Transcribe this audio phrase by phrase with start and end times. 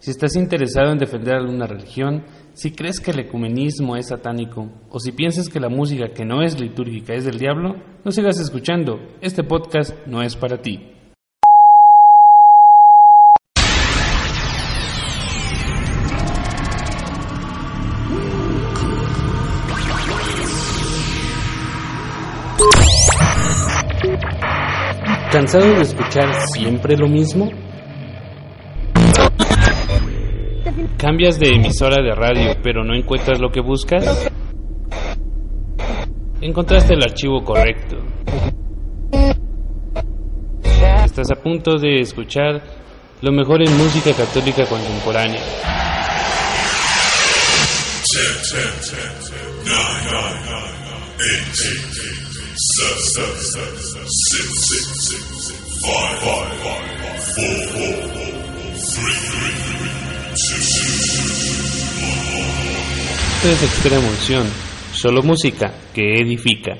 [0.00, 2.24] Si estás interesado en defender alguna religión,
[2.54, 6.42] si crees que el ecumenismo es satánico, o si piensas que la música que no
[6.42, 8.98] es litúrgica es del diablo, no sigas escuchando.
[9.20, 10.94] Este podcast no es para ti.
[25.30, 27.50] ¿Cansado de escuchar siempre lo mismo?
[30.98, 34.28] ¿Cambias de emisora de radio pero no encuentras lo que buscas?
[36.40, 37.98] Encontraste el archivo correcto.
[41.04, 42.60] Estás a punto de escuchar
[43.22, 45.40] lo mejor en música católica contemporánea.
[63.40, 64.46] Esto es Extrema Unción,
[64.92, 66.72] solo música que edifica.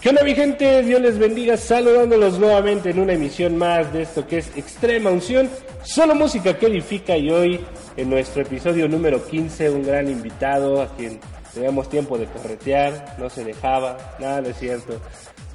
[0.00, 0.82] ¿Qué onda mi gente?
[0.82, 5.48] Dios les bendiga, saludándolos nuevamente en una emisión más de esto que es Extrema Unción,
[5.84, 7.60] solo música que edifica y hoy
[7.96, 11.20] en nuestro episodio número 15 un gran invitado a quien
[11.54, 15.00] teníamos tiempo de corretear, no se dejaba, nada, no es cierto,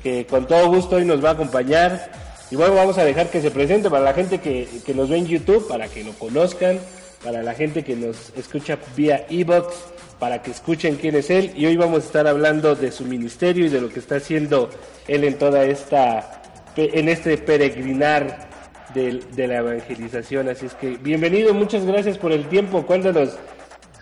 [0.08, 2.12] que con todo gusto hoy nos va a acompañar
[2.50, 5.18] y bueno, vamos a dejar que se presente para la gente que, que nos ve
[5.18, 6.80] en YouTube, para que lo conozcan,
[7.22, 9.76] para la gente que nos escucha vía Evox,
[10.18, 13.66] para que escuchen quién es él y hoy vamos a estar hablando de su ministerio
[13.66, 14.70] y de lo que está haciendo
[15.10, 16.42] él en toda esta,
[16.78, 18.48] en este peregrinar
[18.94, 20.48] de, de la evangelización.
[20.48, 22.86] Así es que bienvenido, muchas gracias por el tiempo.
[22.86, 23.38] Cuéntanos,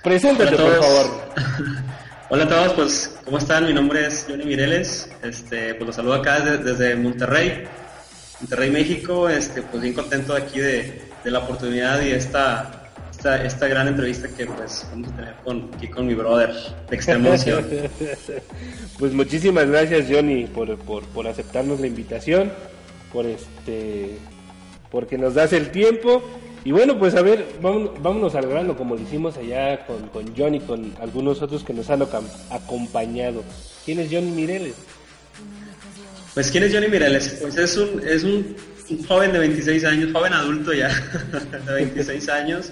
[0.04, 1.06] preséntate por favor.
[2.28, 3.68] Hola a todos, pues, ¿cómo están?
[3.68, 7.66] Mi nombre es Johnny Mireles, este, pues los saludo acá desde, Monterrey,
[8.42, 13.68] Monterrey, México, este, pues bien contento aquí de, de la oportunidad y esta, esta, esta,
[13.68, 16.52] gran entrevista que pues vamos a tener con, aquí con mi brother
[16.90, 17.64] de Extrema Unción.
[18.98, 22.52] pues muchísimas gracias Johnny por, por, por aceptarnos la invitación,
[23.14, 24.18] por este,
[24.90, 26.24] porque nos das el tiempo
[26.66, 30.36] y bueno, pues a ver, vámonos, vámonos al grano como lo hicimos allá con, con
[30.36, 32.02] Johnny, con algunos otros que nos han
[32.50, 33.44] acompañado.
[33.86, 34.74] ¿Quién es Johnny Mireles?
[36.34, 37.38] Pues ¿quién es Johnny Mireles?
[37.40, 38.56] Pues es un, es un,
[38.90, 40.90] un joven de 26 años, joven adulto ya,
[41.68, 42.72] de 26 años,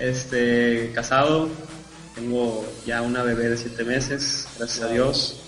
[0.00, 1.48] este, casado,
[2.16, 5.40] tengo ya una bebé de 7 meses, gracias a Dios.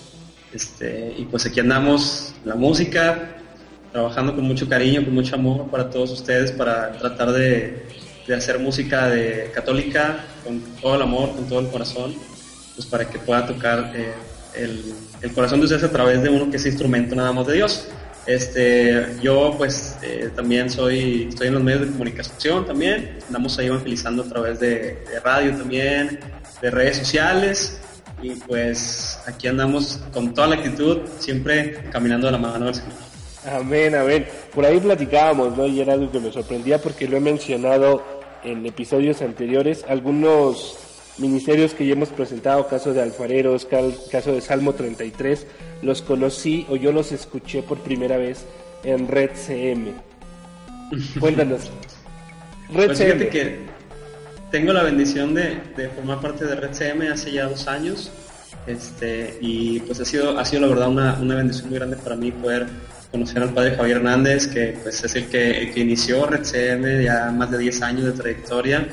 [0.53, 3.35] Este, y pues aquí andamos, la música,
[3.93, 7.85] trabajando con mucho cariño, con mucho amor para todos ustedes, para tratar de,
[8.27, 12.13] de, hacer música de católica con todo el amor, con todo el corazón,
[12.75, 14.13] pues para que pueda tocar eh,
[14.55, 14.83] el,
[15.21, 17.87] el, corazón de ustedes a través de uno que es instrumento nada más de Dios.
[18.25, 23.67] Este, yo pues eh, también soy, estoy en los medios de comunicación también, andamos ahí
[23.67, 26.19] evangelizando a través de, de radio también,
[26.61, 27.79] de redes sociales,
[28.23, 33.02] y pues aquí andamos con toda la actitud, siempre caminando de la mano del Señor.
[33.45, 34.25] Amén, amén.
[34.53, 35.67] Por ahí platicábamos, ¿no?
[35.67, 38.03] Y era algo que me sorprendía porque lo he mencionado
[38.43, 39.85] en episodios anteriores.
[39.87, 40.77] Algunos
[41.17, 43.65] ministerios que ya hemos presentado, caso de alfareros,
[44.11, 45.45] caso de Salmo 33,
[45.81, 48.45] los conocí o yo los escuché por primera vez
[48.83, 49.93] en Red CM.
[51.19, 51.71] Cuéntanos.
[52.73, 53.29] Red pues CM.
[53.29, 53.59] que
[54.51, 58.11] tengo la bendición de, de, formar parte de Red CM hace ya dos años.
[58.65, 62.15] Este, y pues ha sido, ha sido la verdad una, una bendición muy grande para
[62.15, 62.67] mí poder
[63.13, 67.03] conocer al padre Javier Hernández, que pues es el que, el que inició Red CM,
[67.03, 68.87] ya más de 10 años de trayectoria,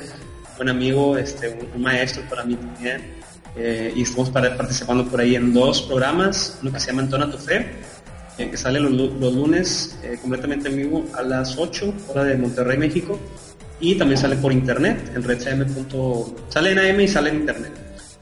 [0.57, 3.01] buen amigo, este, un, un maestro para mí también,
[3.55, 7.39] eh, y estamos participando por ahí en dos programas, uno que se llama Entona tu
[7.39, 7.65] Fe,
[8.37, 12.37] eh, que sale los, los lunes eh, completamente en vivo a las 8, hora de
[12.37, 13.19] Monterrey, México,
[13.79, 15.65] y también sale por internet, en redcm.
[16.47, 17.71] sale en AM y sale en internet.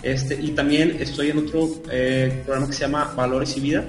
[0.02, 3.84] Este, y también estoy en otro eh, programa que se llama Valores y Vida,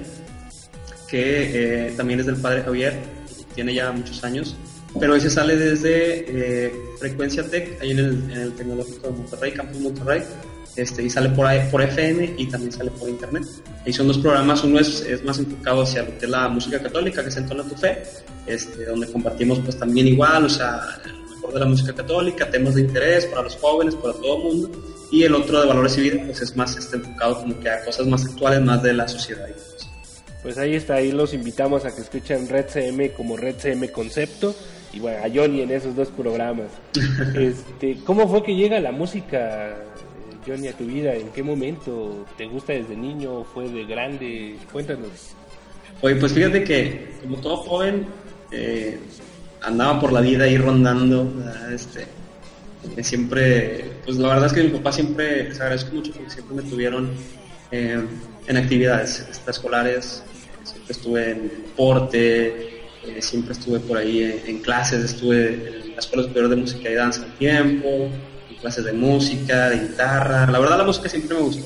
[1.11, 2.97] que eh, también es del padre Javier,
[3.53, 4.55] tiene ya muchos años,
[4.97, 7.99] pero ese sale desde eh, Frecuencia Tech, ahí en
[8.31, 10.23] el, Tecnológico de Monterrey, Campus Monterrey,
[10.77, 13.43] este, y sale por, por FM y también sale por Internet.
[13.85, 16.81] Ahí son dos programas, uno es, es más enfocado hacia lo que es la música
[16.81, 18.03] católica, que es Entona tu Fe,
[18.47, 22.75] este, donde compartimos pues también igual, o sea, lo mejor de la música católica, temas
[22.75, 24.71] de interés para los jóvenes, para todo el mundo,
[25.11, 27.83] y el otro de Valores y Vida, pues es más este, enfocado como que a
[27.83, 29.45] cosas más actuales, más de la sociedad.
[29.49, 29.90] Y pues.
[30.43, 34.55] Pues ahí está, ahí los invitamos a que escuchen Red CM como Red CM Concepto
[34.93, 36.67] y bueno, a Johnny en esos dos programas.
[37.35, 39.77] este, ¿Cómo fue que llega la música,
[40.45, 41.13] Johnny, a tu vida?
[41.13, 43.43] ¿En qué momento te gusta desde niño?
[43.43, 44.57] ¿Fue de grande?
[44.71, 45.35] Cuéntanos.
[46.01, 48.07] Oye, pues fíjate que como todo joven
[48.51, 48.97] eh,
[49.61, 51.31] andaba por la vida ahí rondando,
[51.71, 52.07] este,
[53.03, 56.63] siempre, pues la verdad es que mi papá siempre, les agradezco mucho porque siempre me
[56.63, 57.11] tuvieron
[57.71, 58.03] eh,
[58.47, 60.23] en actividades extraescolares,
[60.63, 66.23] siempre estuve en deporte, eh, siempre estuve por ahí en, clases, estuve en la Escuela
[66.23, 68.09] Superior de Música y Danza un tiempo,
[68.49, 71.65] en clases de música, de guitarra, la verdad la música siempre me gustó.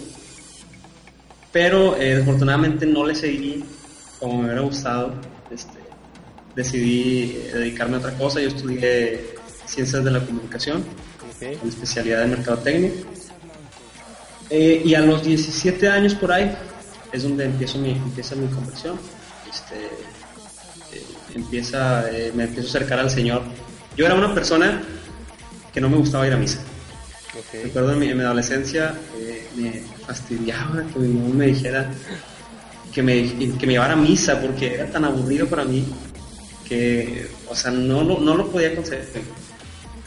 [1.51, 3.63] Pero eh, desafortunadamente no le seguí
[4.19, 5.13] como me hubiera gustado.
[5.51, 5.79] Este,
[6.55, 9.35] decidí dedicarme a otra cosa, yo estudié
[9.65, 10.83] Ciencias de la Comunicación,
[11.59, 12.91] con especialidad en Mercadotecnia.
[14.49, 16.55] Eh, y a los 17 años por ahí
[17.11, 18.99] es donde empiezo mi, empieza mi conversión.
[19.49, 19.85] Este,
[20.95, 23.41] eh, empieza, eh, me empiezo a acercar al Señor.
[23.97, 24.83] Yo era una persona
[25.73, 26.59] que no me gustaba ir a misa.
[27.51, 28.95] Recuerdo en mi, adolescencia
[29.57, 31.91] me fastidiaba que mi mamá me dijera
[32.93, 35.85] que me, que me llevara a misa porque era tan aburrido para mí
[36.65, 39.05] que, o sea, no, no lo podía conseguir.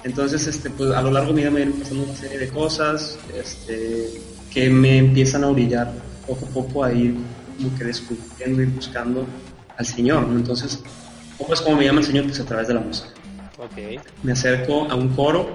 [0.05, 2.49] Entonces, este, pues a lo largo de mi vida me iban pasando una serie de
[2.49, 5.93] cosas este, que me empiezan a orillar
[6.27, 7.17] poco a poco a ir
[7.56, 9.27] como que descubriendo y buscando
[9.77, 10.25] al Señor.
[10.31, 10.81] Entonces,
[11.37, 12.25] ¿cómo es como me llama el Señor?
[12.25, 13.09] Pues a través de la música.
[13.59, 13.99] Okay.
[14.23, 15.49] Me acerco a un coro.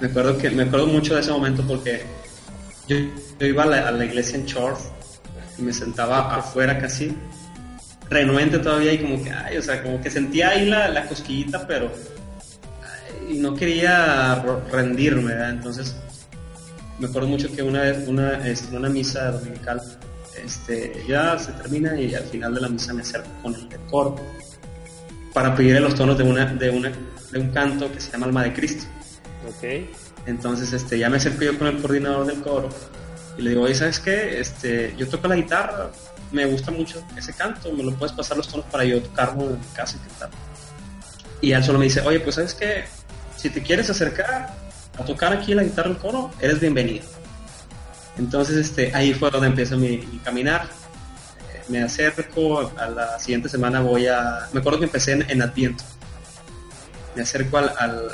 [0.00, 2.02] Me acuerdo, que, me acuerdo mucho de ese momento porque
[2.88, 2.96] yo,
[3.46, 4.80] iba a la, iglesia en Chorth
[5.58, 7.14] y me sentaba afuera casi,
[8.08, 11.66] renuente todavía y como que, ay, o sea, como que sentía ahí la, la cosquillita,
[11.66, 11.92] pero
[13.30, 15.96] y no quería rendirme, Entonces,
[16.98, 19.80] me acuerdo mucho que una vez, una, este, una misa dominical,
[20.42, 24.16] este, ya se termina y al final de la misa me acerco con el coro
[25.32, 26.92] para pedirle los tonos de, una, de, una,
[27.30, 28.84] de un canto que se llama Alma de Cristo.
[29.56, 29.90] Okay.
[30.26, 32.68] Entonces, este, ya me acerco yo con el coordinador del coro
[33.38, 34.40] y le digo, oye, ¿sabes qué?
[34.40, 35.90] Este, yo toco la guitarra,
[36.32, 39.60] me gusta mucho ese canto, me lo puedes pasar los tonos para yo tocarlo en
[39.74, 40.30] casa y cantar.
[41.40, 42.84] Y él solo me dice, oye, pues ¿sabes qué?
[43.40, 44.54] Si te quieres acercar
[44.98, 47.06] a tocar aquí la guitarra del coro, eres bienvenido.
[48.18, 50.68] Entonces este, ahí fue donde empezó mi, caminar.
[51.68, 54.48] Me acerco, a la siguiente semana voy a...
[54.52, 55.84] Me acuerdo que empecé en, Adviento.
[57.16, 58.10] Me acerco al,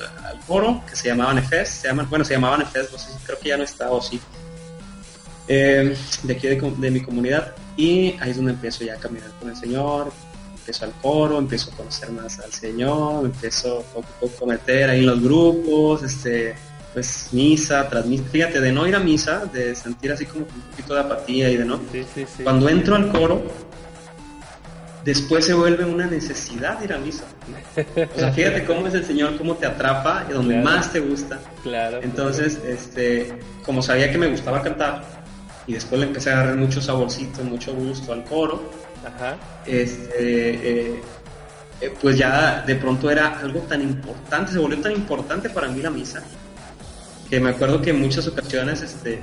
[0.47, 3.49] coro que se llamaba Nefes, se llama, bueno, se llamaba Nefes, no sé, creo que
[3.49, 4.21] ya no está o sí.
[5.49, 9.31] Eh, de aquí de, de mi comunidad y ahí es donde empiezo ya a caminar
[9.41, 10.13] con el Señor,
[10.67, 14.91] empiezo al coro, empiezo a conocer más al Señor, empiezo poco a poco a meter
[14.91, 16.57] ahí en los grupos, este,
[16.93, 20.95] pues misa, tras fíjate, de no ir a misa, de sentir así como un poquito
[20.95, 21.81] de apatía y de no.
[22.43, 23.43] Cuando entro al coro,
[25.05, 27.25] después se vuelve una necesidad ir a misa.
[28.17, 31.39] O sea, fíjate cómo es el Señor, cómo te atrapa y donde más te gusta.
[31.63, 32.01] Claro.
[32.03, 35.05] Entonces, este, como sabía que me gustaba cantar,
[35.69, 38.86] y después le empecé a agarrar mucho saborcito, mucho gusto al coro,
[39.67, 41.01] este, eh,
[41.81, 45.83] eh, pues ya de pronto era algo tan importante, se volvió tan importante para mí
[45.83, 46.23] la misa,
[47.29, 49.21] que me acuerdo que en muchas ocasiones este,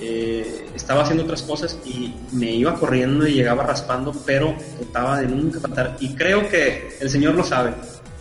[0.00, 5.28] eh, estaba haciendo otras cosas y me iba corriendo y llegaba raspando, pero trataba de
[5.28, 5.96] nunca faltar.
[6.00, 7.74] Y creo que el Señor lo sabe.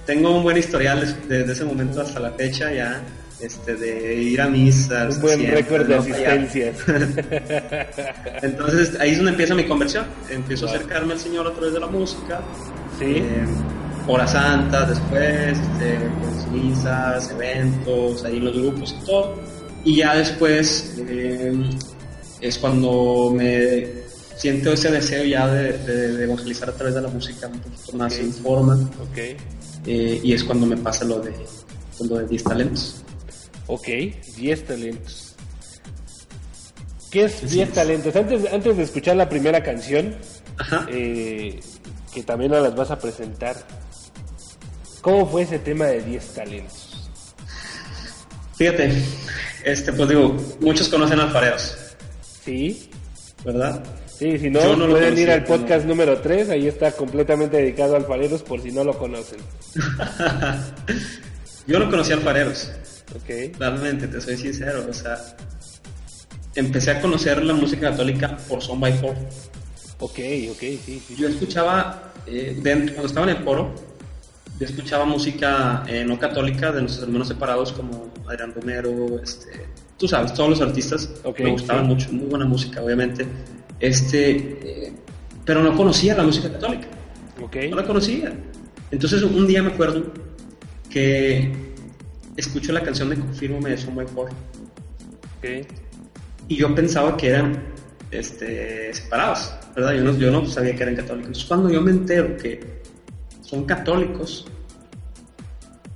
[0.06, 3.02] Tengo un buen historial desde ese momento hasta la fecha ya
[3.44, 5.08] este, de ir a misa.
[5.10, 6.74] Un buen récord de asistencia.
[8.42, 10.06] Entonces ahí es donde empieza mi conversión.
[10.30, 12.42] Empiezo a acercarme al Señor a través de la música.
[12.98, 13.06] Sí.
[13.18, 13.46] Eh,
[14.08, 19.36] horas santas después, este, pues, misas, eventos, ahí los grupos y todo.
[19.84, 21.54] Y ya después eh,
[22.42, 24.04] es cuando me
[24.38, 28.34] siento ese deseo ya de, evangelizar a través de la música un poquito más en
[28.34, 28.90] forma.
[29.12, 29.36] Okay.
[29.86, 31.34] Eh, y es cuando me pasa lo de,
[32.08, 33.04] lo de 10 talentos.
[33.68, 33.88] Ok,
[34.38, 35.36] 10 talentos.
[37.12, 38.16] ¿Qué es 10 talentos?
[38.16, 40.16] Antes, antes de escuchar la primera canción,
[40.90, 41.60] eh,
[42.14, 43.56] que también nos las vas a presentar,
[45.02, 47.10] ¿cómo fue ese tema de 10 talentos?
[48.56, 48.94] Fíjate,
[49.64, 51.78] este, pues digo, muchos conocen alfareros.
[52.44, 52.90] Sí.
[53.46, 53.84] ¿Verdad?
[54.18, 58.42] Sí, si no, pueden ir al podcast número 3, ahí está completamente dedicado a alfareros
[58.42, 59.40] por si no lo conocen.
[61.68, 62.72] Yo no conocí alfareros.
[63.22, 63.52] Okay.
[63.60, 65.18] Realmente, te soy sincero, o sea,
[66.56, 69.16] empecé a conocer la música católica por Son by Four.
[70.00, 70.20] Ok,
[70.52, 71.04] ok, sí.
[71.18, 73.74] Yo escuchaba, eh, cuando estaba en el coro,
[74.60, 79.66] yo escuchaba música eh, no católica de nuestros hermanos separados como Adrián Romero, este,
[79.98, 83.26] tú sabes, todos los artistas me gustaban mucho, muy buena música, obviamente.
[83.80, 84.94] Este, eh,
[85.46, 86.88] pero no conocía la música católica.
[87.42, 87.70] Okay.
[87.70, 88.34] No la conocía.
[88.92, 90.04] Entonces un día me acuerdo
[90.90, 91.73] que
[92.36, 95.68] escucho la canción de Confírmame de Son by Ok.
[96.48, 97.64] Y yo pensaba que eran
[98.12, 99.94] este, separados, ¿verdad?
[99.94, 101.46] Yo no, yo no sabía que eran católicos.
[101.48, 102.82] Cuando yo me entero que
[103.42, 104.46] son católicos,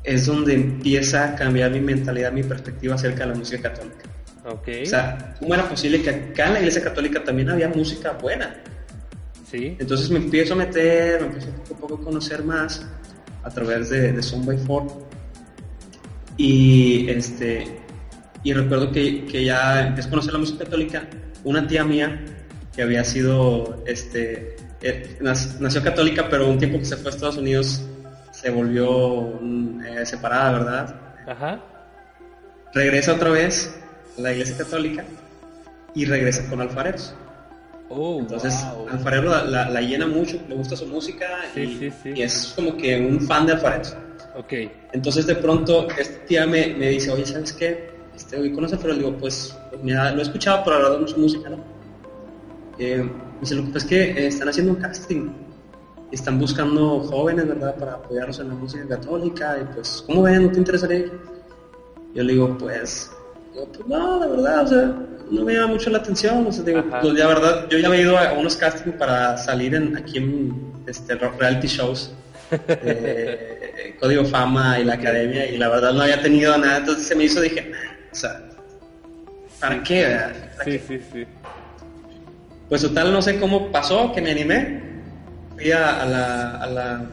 [0.03, 4.05] es donde empieza a cambiar mi mentalidad, mi perspectiva acerca de la música católica.
[4.45, 4.83] Okay.
[4.83, 8.55] O sea, ¿cómo era posible que acá en la iglesia católica también había música buena?
[9.51, 9.75] Sí.
[9.77, 12.85] Entonces me empiezo a meter, me empiezo a poco a conocer más
[13.43, 15.06] a través de, de Son by Four.
[16.37, 17.79] Y, este,
[18.43, 21.07] y recuerdo que, que ya empecé a conocer la música católica.
[21.43, 22.23] Una tía mía
[22.75, 27.37] que había sido, este, eh, nació católica, pero un tiempo que se fue a Estados
[27.37, 27.83] Unidos
[28.31, 30.95] se volvió mm, eh, separada, ¿verdad?
[31.27, 31.59] Ajá.
[32.73, 33.79] Regresa otra vez
[34.17, 35.03] a la iglesia católica
[35.95, 37.15] y regresa con alfareros.
[37.89, 38.53] Oh, Entonces,
[38.91, 41.25] Alfarero la, la, llena mucho, le gusta su música
[41.55, 43.95] y, y, es como que un fan de Alfareros.
[44.35, 44.53] Ok.
[44.93, 47.89] Entonces, de pronto, esta tía me, me dice, oye, ¿sabes qué?
[48.15, 51.19] Este, hoy conoce Alfarero, le digo, pues, pues mira, lo he escuchado, pero no su
[51.19, 51.57] música, ¿no?
[52.79, 55.29] Eh, me dice, lo que pasa es que eh, están haciendo un casting
[56.11, 60.43] están buscando jóvenes, ¿verdad?, para apoyarnos en la música católica, y pues, ¿cómo ven?
[60.43, 61.05] ¿No te interesaría?
[62.13, 63.11] Yo le digo, pues,
[63.53, 64.95] pues no, la verdad, o sea,
[65.29, 68.01] no me llama mucho la atención, o sea, digo, pues la verdad, yo ya había
[68.01, 72.13] ido a unos castings para salir en, aquí en este, reality shows,
[72.51, 77.15] eh, Código Fama y la Academia, y la verdad no había tenido nada, entonces se
[77.15, 77.71] me hizo, dije,
[78.11, 78.41] o sea,
[79.59, 80.17] ¿para qué?
[80.63, 81.25] sí, sí, sí.
[82.69, 84.81] Pues total, no sé cómo pasó, que me animé,
[85.55, 87.05] fui a, la, a la,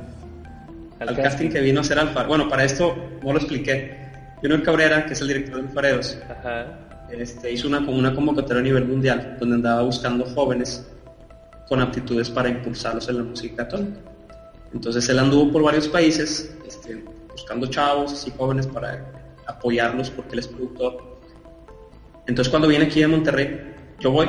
[0.99, 2.25] al, casting que vino a hacer Alfa.
[2.25, 4.03] Bueno, para esto no lo expliqué.
[4.43, 6.19] Junior Cabrera, que es el director de Alfaredos,
[7.11, 10.85] Este, hizo una, como una convocatoria a nivel mundial donde andaba buscando jóvenes
[11.69, 14.01] con aptitudes para impulsarlos en la música católica.
[14.75, 19.11] Entonces él anduvo por varios países este, buscando chavos así jóvenes para
[19.47, 21.19] apoyarlos porque él es productor.
[22.27, 24.29] Entonces cuando viene aquí a Monterrey, yo voy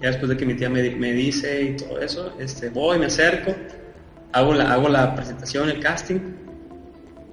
[0.00, 3.06] ya después de que mi tía me, me dice y todo eso, este, voy, me
[3.06, 3.54] acerco,
[4.32, 6.20] hago la, hago la presentación, el casting,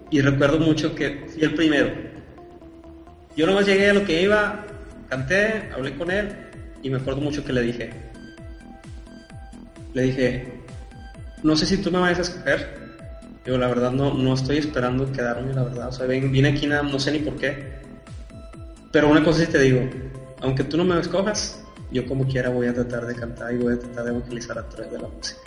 [0.09, 1.91] y recuerdo mucho que fui el primero.
[3.37, 4.65] Yo nomás llegué a lo que iba,
[5.09, 6.35] canté, hablé con él,
[6.81, 7.91] y me acuerdo mucho que le dije,
[9.93, 10.64] le dije,
[11.45, 12.85] no sé si tú me vas a escoger.
[13.45, 15.89] Yo la verdad no, no estoy esperando quedarme, la verdad.
[15.89, 17.75] O sea, vine aquí nada, no sé ni por qué.
[18.91, 19.87] Pero una cosa sí te digo,
[20.41, 23.73] aunque tú no me escojas, yo como quiera voy a tratar de cantar y voy
[23.73, 25.39] a tratar de evangelizar a través de la música.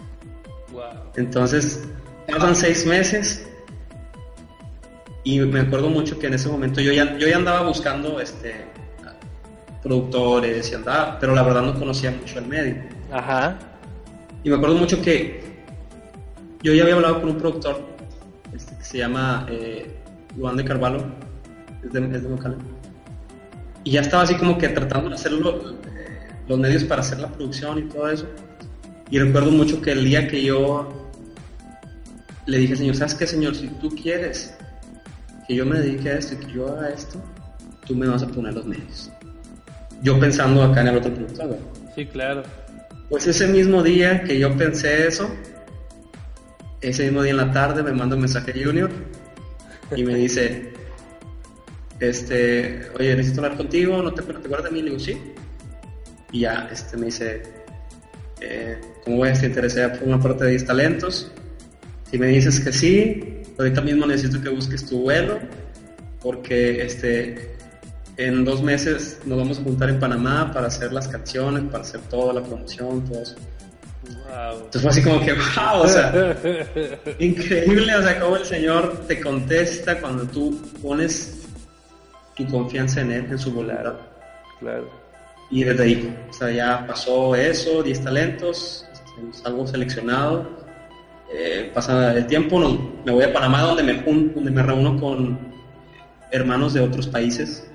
[1.16, 1.82] Entonces,
[2.30, 3.48] pasan seis meses
[5.24, 8.66] y me acuerdo mucho que en ese momento yo ya, yo ya andaba buscando este,
[9.82, 12.76] productores y andaba, pero la verdad no conocía mucho el medio.
[13.10, 13.58] Ajá.
[14.44, 15.57] Y me acuerdo mucho que
[16.62, 17.80] yo ya había hablado con un productor
[18.54, 19.94] este, que se llama eh,
[20.38, 21.04] Juan de Carvalho,
[21.84, 22.28] es de, es de
[23.84, 25.76] Y ya estaba así como que tratando de hacerlo
[26.48, 28.26] los medios para hacer la producción y todo eso.
[29.10, 31.10] Y recuerdo mucho que el día que yo
[32.46, 33.54] le dije, Señor, ¿sabes qué, Señor?
[33.54, 34.54] Si tú quieres
[35.46, 37.22] que yo me dedique a esto y que yo haga esto,
[37.86, 39.10] tú me vas a poner los medios.
[40.02, 41.58] Yo pensando acá en el otro productor.
[41.94, 42.42] Sí, claro.
[43.08, 45.30] Pues ese mismo día que yo pensé eso,
[46.80, 48.90] ese mismo día en la tarde me manda un mensaje Junior
[49.96, 50.72] y me dice,
[52.00, 54.82] este, oye, necesito hablar contigo, ¿no te, te acuerdas de mí?
[54.82, 55.20] Le sí.
[56.30, 57.42] Y ya este, me dice,
[58.40, 59.40] eh, ¿cómo ves?
[59.40, 61.32] ¿Te interesaría por una parte de 10 talentos?
[62.10, 65.38] Si me dices que sí, ahorita mismo necesito que busques tu vuelo,
[66.20, 67.56] porque este,
[68.16, 72.00] en dos meses nos vamos a juntar en Panamá para hacer las canciones, para hacer
[72.02, 73.36] toda la promoción, todo eso.
[74.08, 76.36] Entonces fue así como que, wow, o sea,
[77.18, 81.46] increíble, o sea, cómo el Señor te contesta cuando tú pones
[82.36, 83.94] tu confianza en Él, en su voluntad.
[84.60, 84.90] Claro.
[85.50, 90.58] Y desde ahí, o sea, ya pasó eso, 10 talentos, este, salgo seleccionado.
[91.32, 92.58] Eh, pasa el tiempo,
[93.04, 95.38] me voy a Panamá donde me, donde me reúno con
[96.30, 97.68] hermanos de otros países.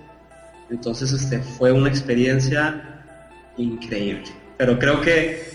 [0.70, 3.04] Entonces este, fue una experiencia
[3.58, 4.26] increíble.
[4.58, 5.53] Pero creo que,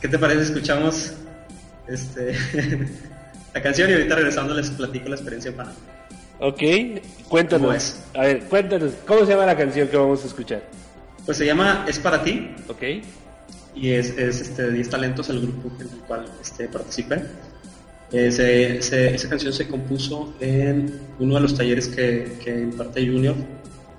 [0.00, 0.42] ¿qué te parece?
[0.42, 1.12] Escuchamos
[1.86, 2.34] este,
[3.54, 5.76] la canción y ahorita regresando les platico la experiencia en Panamá.
[6.40, 6.62] Ok,
[7.28, 7.96] cuéntanos.
[8.14, 10.62] A ver, cuéntanos, ¿cómo se llama la canción que vamos a escuchar?
[11.26, 12.54] Pues se llama Es para ti.
[12.68, 12.82] Ok.
[13.74, 17.22] Y es, es este, 10 talentos el grupo en el cual este, participé.
[18.10, 23.36] esa canción se compuso en uno de los talleres que, que imparte Junior,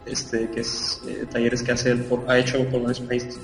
[0.05, 3.39] este, que es eh, talleres que hace por, ha hecho por varios países.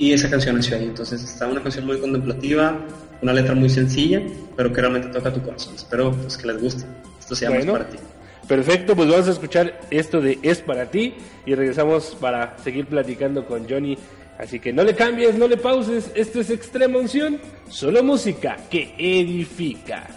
[0.00, 0.86] Y esa canción nació ahí.
[0.86, 2.80] Entonces está una canción muy contemplativa,
[3.20, 4.22] una letra muy sencilla,
[4.56, 5.74] pero que realmente toca tu corazón.
[5.76, 6.86] Espero pues, que les guste.
[7.20, 7.98] Esto se llama Es para ti.
[8.48, 11.14] Perfecto, pues vamos a escuchar esto de Es para ti
[11.44, 13.98] y regresamos para seguir platicando con Johnny.
[14.38, 17.38] Así que no le cambies, no le pauses, esto es Extrema Unción,
[17.68, 20.08] solo música que edifica.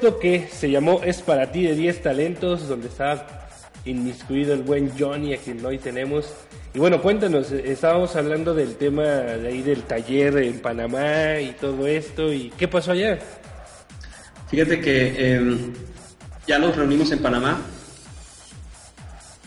[0.00, 3.26] Esto que se llamó Es para ti de 10 talentos, donde estaba
[3.84, 6.32] inmiscuido el buen Johnny, a quien hoy tenemos.
[6.72, 11.86] Y bueno, cuéntanos, estábamos hablando del tema de ahí del taller en Panamá y todo
[11.86, 13.18] esto, y ¿qué pasó allá?
[14.48, 15.74] Fíjate que em,
[16.46, 17.60] ya nos reunimos en Panamá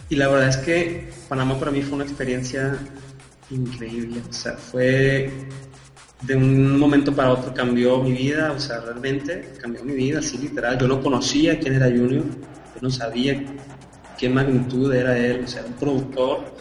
[0.07, 2.77] y la verdad es que Panamá para mí fue una experiencia
[3.49, 5.31] increíble, o sea, fue
[6.25, 10.37] de un momento para otro cambió mi vida, o sea, realmente cambió mi vida, así
[10.37, 10.77] literal.
[10.77, 13.43] Yo no conocía quién era Junior, yo no sabía
[14.17, 16.53] qué magnitud era él, o sea, un productor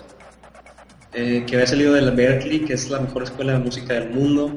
[1.15, 4.11] eh, que había salido de la Berkeley, que es la mejor escuela de música del
[4.11, 4.57] mundo.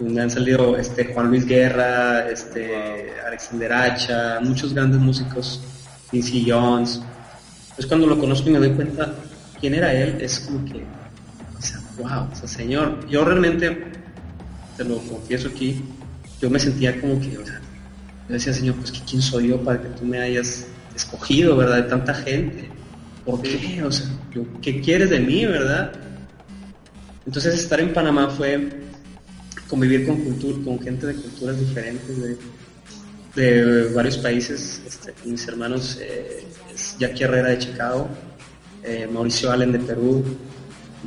[0.00, 5.62] donde han salido este, Juan Luis Guerra, este, Alexander Hacha, muchos grandes músicos,
[6.10, 7.00] Quincy Jones.
[7.62, 9.14] Entonces cuando lo conozco y me doy cuenta
[9.60, 10.82] quién era él, es como que,
[11.56, 13.92] o sea, wow, o sea, señor, yo realmente,
[14.80, 15.82] te lo confieso aquí,
[16.40, 17.60] yo me sentía como que, o sea,
[18.26, 21.82] yo decía, señor, pues quién soy yo para que tú me hayas escogido, ¿verdad?
[21.82, 22.70] De tanta gente.
[23.26, 23.82] ¿Por qué?
[23.82, 24.06] O sea,
[24.62, 25.92] ¿qué quieres de mí, verdad?
[27.26, 28.70] Entonces estar en Panamá fue
[29.68, 32.16] convivir con cultura, con gente de culturas diferentes,
[33.34, 34.80] de, varios países.
[34.86, 36.46] Este, mis hermanos, eh,
[36.98, 38.08] Jackie Herrera de Chicago,
[38.82, 40.24] eh, Mauricio Allen de Perú,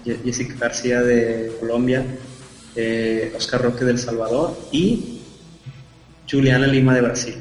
[0.05, 2.05] Jessica García de Colombia,
[2.75, 5.19] eh, Oscar Roque del Salvador y
[6.29, 7.35] Juliana Lima de Brasil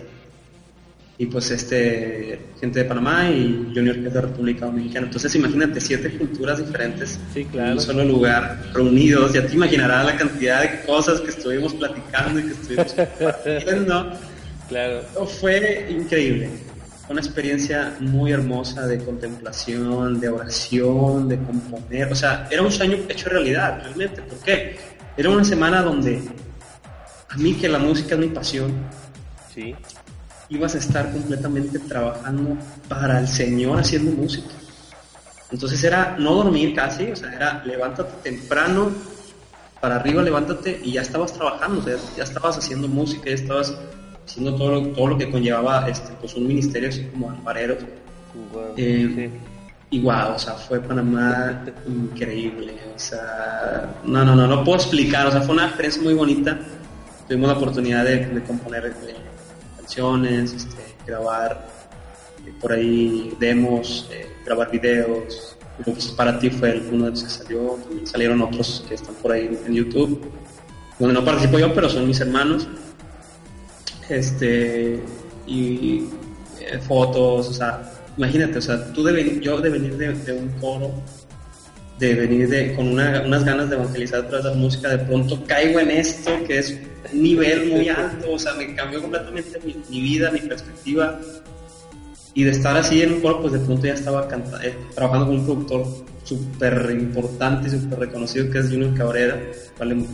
[1.22, 5.06] y pues este gente de Panamá y Junior que es de República Dominicana.
[5.06, 10.62] Entonces imagínate siete culturas diferentes en un solo lugar, reunidos, ya te imaginarás la cantidad
[10.62, 14.12] de cosas que estuvimos platicando y que estuvimos compartiendo.
[14.68, 15.02] Claro.
[15.40, 16.50] Fue increíble.
[17.08, 22.10] Una experiencia muy hermosa de contemplación, de oración, de componer.
[22.10, 24.22] O sea, era un sueño hecho realidad, realmente.
[24.22, 24.76] ¿Por qué?
[25.16, 26.22] Era una semana donde
[27.28, 28.72] a mí que la música es mi pasión.
[29.54, 29.74] Sí
[30.52, 32.56] ibas a estar completamente trabajando
[32.88, 34.50] para el Señor haciendo música.
[35.50, 38.90] Entonces era no dormir casi, o sea, era levántate temprano,
[39.80, 43.74] para arriba levántate y ya estabas trabajando, o sea, ya estabas haciendo música, ya estabas
[44.26, 47.76] haciendo todo lo, todo lo que conllevaba este, pues un ministerio así como alfarero.
[48.76, 49.30] Eh,
[49.92, 55.30] igual, o sea, fue Panamá increíble, o sea, no, no, no, no puedo explicar, o
[55.30, 56.58] sea, fue una experiencia muy bonita.
[57.28, 61.68] Tuvimos la oportunidad de, de componer eh, este, grabar
[62.46, 65.56] eh, por ahí demos, eh, grabar videos.
[65.78, 69.14] Lo que para ti fue uno de los que salió, también salieron otros que están
[69.16, 70.20] por ahí en YouTube,
[70.98, 72.66] donde no participo yo, pero son mis hermanos.
[74.08, 75.02] Este,
[75.46, 76.08] y
[76.86, 80.92] fotos, o sea, imagínate, o sea, tú de yo de venir de, un coro,
[81.98, 86.30] de venir de, con unas ganas de evangelizar a música, de pronto caigo en esto
[86.46, 86.78] que es
[87.12, 91.20] nivel muy alto, o sea, me cambió completamente mi, vida, mi perspectiva.
[92.34, 94.26] Y de estar así en un coro, pues de pronto ya estaba
[94.62, 95.86] eh, trabajando con un productor
[96.24, 99.38] súper importante y súper reconocido que es Junior Cabrera,
[99.76, 100.06] cual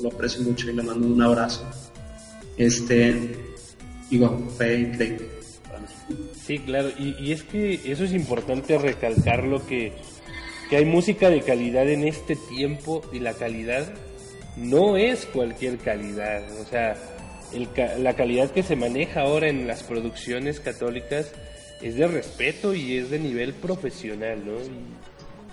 [0.00, 1.68] lo, aprecio mucho y le mando un abrazo.
[2.56, 3.36] Este,
[4.08, 5.33] y bueno, fue increíble
[6.44, 9.92] Sí, claro, y, y, es que eso es importante recalcarlo que,
[10.68, 13.86] que hay música de calidad en este tiempo y la calidad
[14.56, 16.42] no es cualquier calidad.
[16.60, 16.96] O sea,
[17.98, 21.32] la calidad que se maneja ahora en las producciones católicas
[21.82, 24.54] es de respeto y es de nivel profesional, ¿no?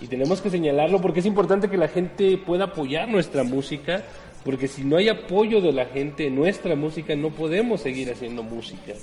[0.00, 4.02] Y, tenemos que señalarlo porque es importante que la gente pueda apoyar nuestra música,
[4.44, 8.42] porque si no hay apoyo de la gente en nuestra música, no podemos seguir haciendo
[8.42, 8.94] música.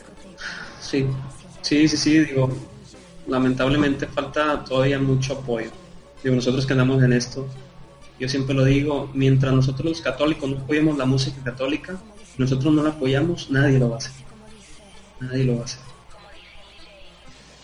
[0.82, 1.06] Sí,
[1.62, 2.50] sí, sí, sí, digo,
[3.28, 5.70] lamentablemente falta todavía mucho apoyo.
[6.24, 7.48] Digo, nosotros que andamos en esto,
[8.20, 11.98] yo siempre lo digo, mientras nosotros los católicos no apoyemos la música católica,
[12.38, 14.12] nosotros no la apoyamos, nadie lo va a hacer.
[15.22, 15.80] Nadie lo va a hacer.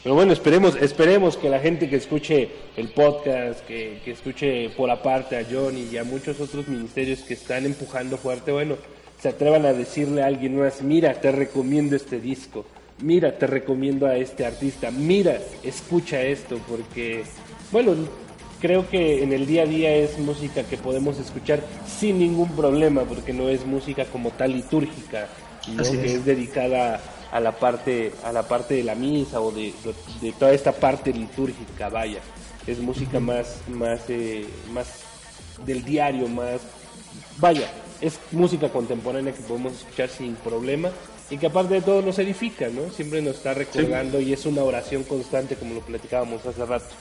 [0.03, 4.91] Pero bueno, esperemos, esperemos que la gente que escuche el podcast, que, que escuche por
[4.91, 8.75] aparte a Johnny y a muchos otros ministerios que están empujando fuerte, bueno,
[9.19, 12.65] se atrevan a decirle a alguien más, mira, te recomiendo este disco,
[13.01, 17.23] mira, te recomiendo a este artista, mira, escucha esto, porque,
[17.71, 17.95] bueno,
[18.59, 23.03] creo que en el día a día es música que podemos escuchar sin ningún problema,
[23.03, 25.27] porque no es música como tal litúrgica,
[25.65, 26.25] que es.
[26.25, 29.73] dedicada a la parte a la parte de la misa o de,
[30.39, 32.19] toda esta parte litúrgica, vaya.
[32.67, 35.03] Es música más más eh, más
[35.65, 36.61] del diario, más
[37.37, 40.91] vaya, es música contemporánea que podemos escuchar sin problema
[41.29, 42.91] y que aparte de todo nos edifica, ¿no?
[42.91, 46.93] Siempre nos está recordando y es una oración constante como lo platicábamos hace rato.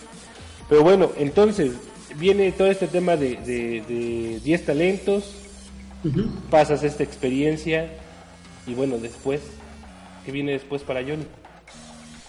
[0.68, 1.72] Pero bueno, entonces
[2.16, 5.34] viene todo este tema de 10 talentos,
[6.50, 7.88] pasas esta experiencia
[8.66, 9.40] Y bueno, después,
[10.24, 11.26] ¿qué viene después para Johnny?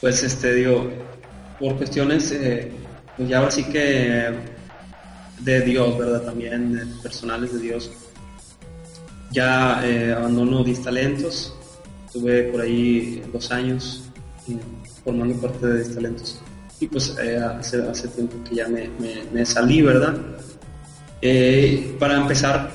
[0.01, 0.89] Pues este, digo,
[1.60, 2.71] por cuestiones, eh,
[3.15, 4.34] pues ya ahora sí que
[5.39, 6.23] de Dios, ¿verdad?
[6.23, 7.91] También personales de Dios.
[9.31, 11.54] Ya eh, abandono 10 talentos,
[12.15, 14.04] tuve por ahí dos años
[14.49, 14.58] eh,
[15.04, 16.41] formando parte de 10 talentos
[16.80, 18.89] y pues eh, hace, hace, tiempo que ya me,
[19.34, 20.15] me, salí, ¿verdad?
[21.99, 22.69] para empezar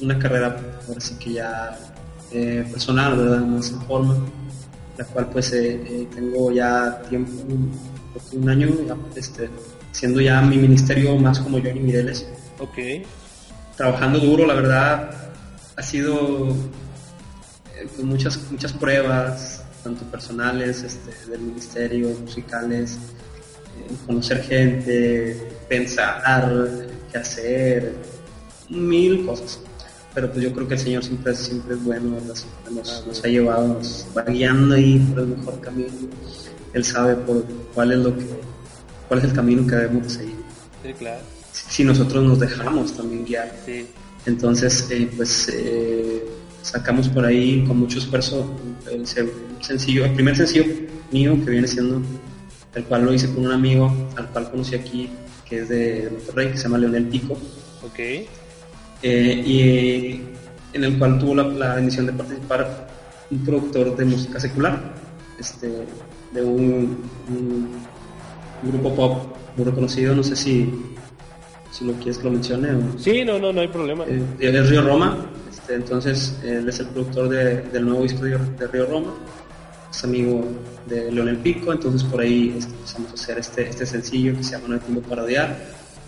[0.00, 1.76] una carrera, ahora sí que ya
[2.30, 3.40] personal, ¿verdad?
[3.40, 4.16] Más en forma,
[4.98, 5.50] la cual pues
[6.14, 7.32] tengo ya tiempo,
[8.32, 8.68] un, año,
[9.16, 9.48] este,
[9.92, 12.26] siendo ya mi ministerio más como Johnny Mireles.
[12.60, 13.06] Ok.
[13.76, 15.10] Trabajando duro, la verdad,
[15.74, 16.54] ha sido eh,
[17.82, 22.98] pues, muchas, muchas pruebas, tanto personales, este, del ministerio, musicales,
[23.78, 26.22] eh, conocer gente, pensar
[27.12, 27.94] qué hacer,
[28.68, 29.60] mil cosas.
[30.14, 33.28] Pero pues yo creo que el Señor siempre, siempre es bueno, Siempre nos, nos, ha
[33.28, 35.88] llevado, nos va guiando ahí por el mejor camino.
[36.72, 38.24] Él sabe por cuál es lo que
[39.08, 40.36] cuál es el camino que debemos seguir.
[40.82, 41.20] Sí, claro.
[41.52, 43.52] Si nosotros nos dejamos también guiar.
[43.64, 43.86] Sí.
[44.26, 46.24] Entonces, eh, pues eh,
[46.62, 48.54] sacamos por ahí con mucho esfuerzo
[48.90, 50.64] el, sencillo, el primer sencillo
[51.10, 52.02] mío que viene siendo
[52.74, 55.10] el cual lo hice con un amigo al cual conocí aquí,
[55.44, 57.34] que es de Monterrey, que se llama Leonel Pico.
[57.84, 57.98] Ok.
[57.98, 58.26] Eh,
[59.02, 60.22] y
[60.72, 62.88] en el cual tuvo la, bendición de participar
[63.30, 64.94] un productor de música secular,
[65.38, 65.86] este,
[66.32, 66.98] de un
[68.62, 70.70] un grupo pop muy reconocido, no sé si,
[71.70, 72.72] si lo quieres que lo mencione.
[72.72, 72.98] O...
[72.98, 74.04] Sí, no, no, no hay problema.
[74.06, 75.16] Eh, es Río Roma,
[75.68, 79.12] este, entonces él es el productor del nuevo disco de, Río Roma,
[79.90, 80.46] es amigo
[80.86, 84.52] de Leonel Pico, entonces por ahí este, empezamos a hacer este, este sencillo que se
[84.52, 85.58] llama No hay tiempo para odiar,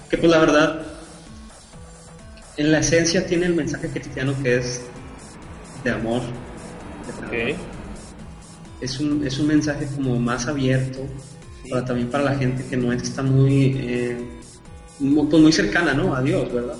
[0.08, 0.82] que pues la verdad,
[2.56, 4.80] en la esencia tiene el mensaje cristiano que es
[5.84, 6.22] de amor.
[7.30, 7.56] De
[8.80, 11.00] es, un, es un mensaje como más abierto,
[11.68, 14.16] para, también para la gente que no está muy, eh,
[15.00, 16.14] muy, pues muy cercana ¿no?
[16.14, 16.76] a Dios, ¿verdad?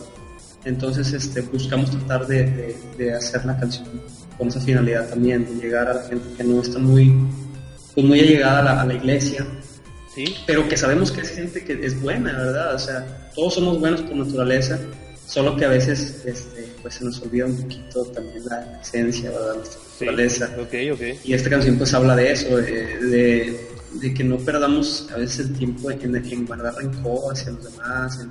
[0.64, 3.88] Entonces este, buscamos tratar de, de, hacer la canción
[4.36, 7.14] con esa finalidad también, de llegar a la gente que no está muy,
[7.94, 9.46] pues muy allegada a la, a la iglesia,
[10.14, 10.36] ¿Sí?
[10.46, 12.74] pero que sabemos que es gente que es buena, ¿verdad?
[12.74, 14.78] O sea, todos somos buenos por naturaleza,
[15.26, 19.54] solo que a veces este, pues se nos olvida un poquito también la esencia, ¿verdad?
[19.56, 20.50] Nuestra naturaleza.
[20.66, 21.18] Okay, okay.
[21.24, 23.69] Y esta canción pues habla de eso, de de
[24.14, 28.30] que no perdamos a veces el tiempo en, en guardar rencor hacia los demás, en,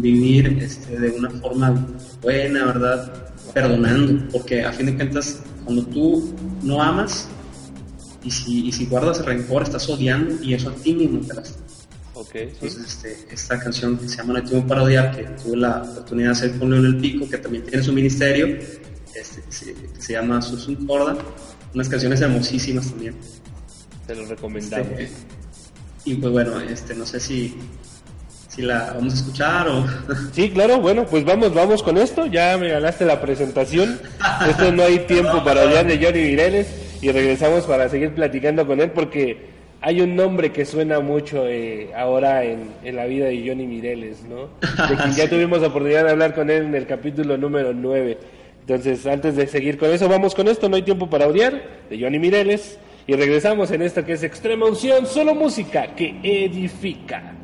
[0.00, 1.86] vivir este, de una forma
[2.22, 3.32] buena, ¿verdad?
[3.52, 7.28] Perdonando, porque a fin de cuentas, cuando tú no amas
[8.24, 11.64] y si, y si guardas rencor, estás odiando y eso a ti mismo te lastima.
[12.16, 15.82] Okay, Entonces, este, esta canción que se llama No tengo para odiar, que tuve la
[15.82, 18.56] oportunidad de hacer con Leonel Pico, que también tiene su ministerio,
[19.14, 21.18] este, que se, llama Susun Corda,
[21.74, 23.16] unas canciones hermosísimas también.
[24.06, 24.88] Te lo recomendamos.
[24.98, 25.08] Este,
[26.04, 27.56] y pues bueno, este, no sé si,
[28.48, 29.86] si la vamos a escuchar o...
[30.32, 32.26] Sí, claro, bueno, pues vamos, vamos con esto.
[32.26, 33.98] Ya me ganaste la presentación.
[34.48, 36.68] Esto no hay tiempo para hablar de Johnny Mireles
[37.00, 41.90] y regresamos para seguir platicando con él porque hay un nombre que suena mucho eh,
[41.94, 44.48] ahora en, en, la vida de Johnny Mireles, ¿no?
[44.88, 48.18] De quien ya tuvimos la oportunidad de hablar con él en el capítulo número 9.
[48.60, 52.00] Entonces, antes de seguir con eso, vamos con esto, No hay tiempo para odiar, de
[52.00, 52.78] Johnny Mireles.
[53.06, 57.34] Y regresamos en esto que es Extrema Unción, solo música que edifica.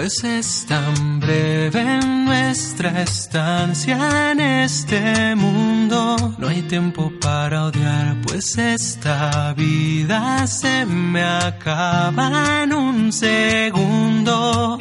[0.00, 6.16] Pues es tan breve nuestra estancia en este mundo.
[6.38, 14.78] No hay tiempo para odiar, pues esta vida se me acaba en un segundo.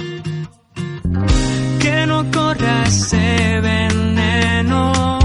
[1.82, 5.20] Que no corra ese veneno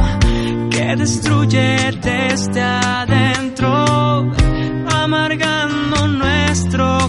[0.71, 4.33] que destruye desde adentro,
[4.91, 7.04] amargando nuestro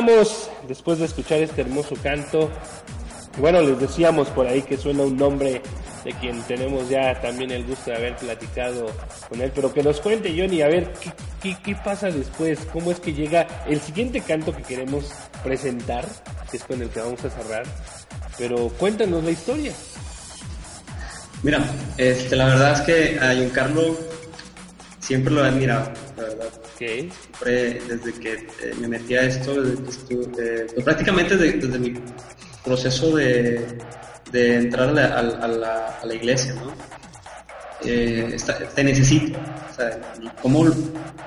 [0.00, 2.50] regresamos después de escuchar este hermoso canto.
[3.38, 5.62] Bueno, les decíamos por ahí que suena un nombre
[6.04, 8.86] de quien tenemos ya también el gusto de haber platicado
[9.28, 12.60] con él, pero que nos cuente Johnny, a ver, ¿qué, qué, qué pasa después?
[12.72, 15.12] ¿Cómo es que llega el siguiente canto que queremos
[15.44, 16.06] presentar,
[16.50, 17.64] que es con el que vamos a cerrar?
[18.38, 19.72] Pero cuéntanos la historia.
[21.42, 21.62] Mira,
[21.96, 23.96] este, la verdad es que a Giancarlo
[24.98, 26.24] siempre lo he admirado, la
[26.88, 31.58] Siempre desde que eh, me metí a esto, desde que estuve, eh, pues prácticamente desde,
[31.58, 31.94] desde mi
[32.64, 33.78] proceso de,
[34.32, 36.72] de entrar a la, a la- a la- a la iglesia, ¿no?
[37.84, 38.34] Eh,
[38.74, 39.38] te necesito.
[39.70, 40.64] O sea, y ¿cómo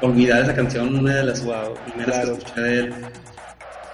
[0.02, 0.96] olvidar esa canción?
[0.96, 2.34] Una de las Wow, primeras claro.
[2.34, 2.94] que escuché de él.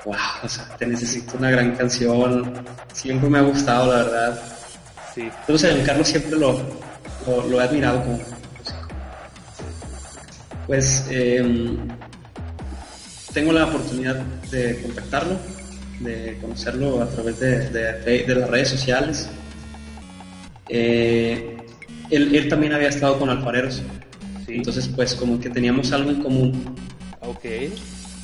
[0.06, 2.54] Wow, o sea, te necesito una gran canción.
[2.93, 4.41] Siempre me ha gustado, la verdad.
[5.13, 5.30] Sí.
[5.41, 6.54] Entonces, Carlos siempre lo,
[7.28, 8.38] lo, lo he admirado como.
[10.69, 11.43] Pues eh,
[13.34, 14.17] tengo la oportunidad
[14.51, 15.36] de contactarlo,
[15.99, 19.27] de conocerlo a través de, de- de las redes sociales.
[20.67, 21.58] Eh,
[22.12, 23.82] él, él también había estado con alfareros,
[24.45, 24.53] Sí.
[24.58, 26.75] entonces pues como que teníamos algo en común,
[27.21, 27.41] Ok.
[27.41, 27.71] que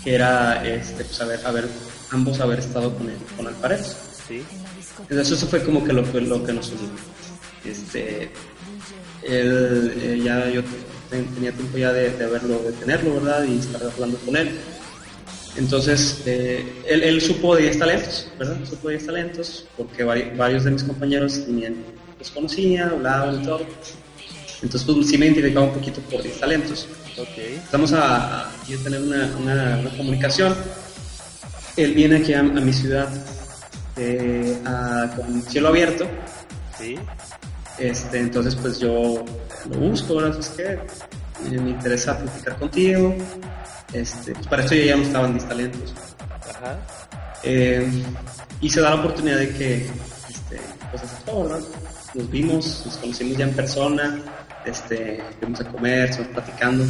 [0.06, 1.66] era este, pues, haber, haber,
[2.12, 3.96] ambos haber estado con, él, con alfareros.
[4.28, 4.44] Sí.
[5.10, 6.90] Entonces eso fue como que lo, que- lo que nos unió.
[7.66, 8.30] Este,
[9.24, 10.62] él, eh, ya yo
[11.10, 13.44] tenía tiempo ya de, de verlo, de tenerlo, ¿verdad?
[13.46, 14.52] Y estar hablando con él.
[15.58, 18.58] Entonces, eh, él, él supo de 10 talentos, ¿verdad?
[18.70, 21.78] Supo de 10 talentos porque vari- varios de mis compañeros también
[22.20, 23.62] los conocían, hablaban y todo.
[24.62, 26.88] Entonces, pues sí me identificaba un poquito por 10 talentos.
[27.18, 27.38] Ok.
[27.64, 28.52] Estamos a, a-
[28.84, 30.54] tener una, una- una comunicación.
[31.78, 33.08] Él viene aquí a, a mi ciudad
[33.96, 36.06] eh, a- con cielo abierto.
[36.78, 36.96] Sí.
[37.78, 39.24] Este, entonces, pues yo
[39.70, 40.40] lo busco, ¿verdad?
[40.40, 40.80] Es que
[41.50, 43.16] me interesa platicar contigo.
[43.94, 45.94] Este, pues para esto ya no estaba en mis talentos.
[46.50, 46.78] Ajá.
[47.44, 47.88] Eh,
[48.62, 50.60] y se da la oportunidad de que este,
[50.92, 51.60] pues aceptó, ¿verdad?
[52.14, 54.20] Nos vimos, nos conocimos ya en persona,
[54.66, 56.86] este, fuimos a comer, estamos platicando.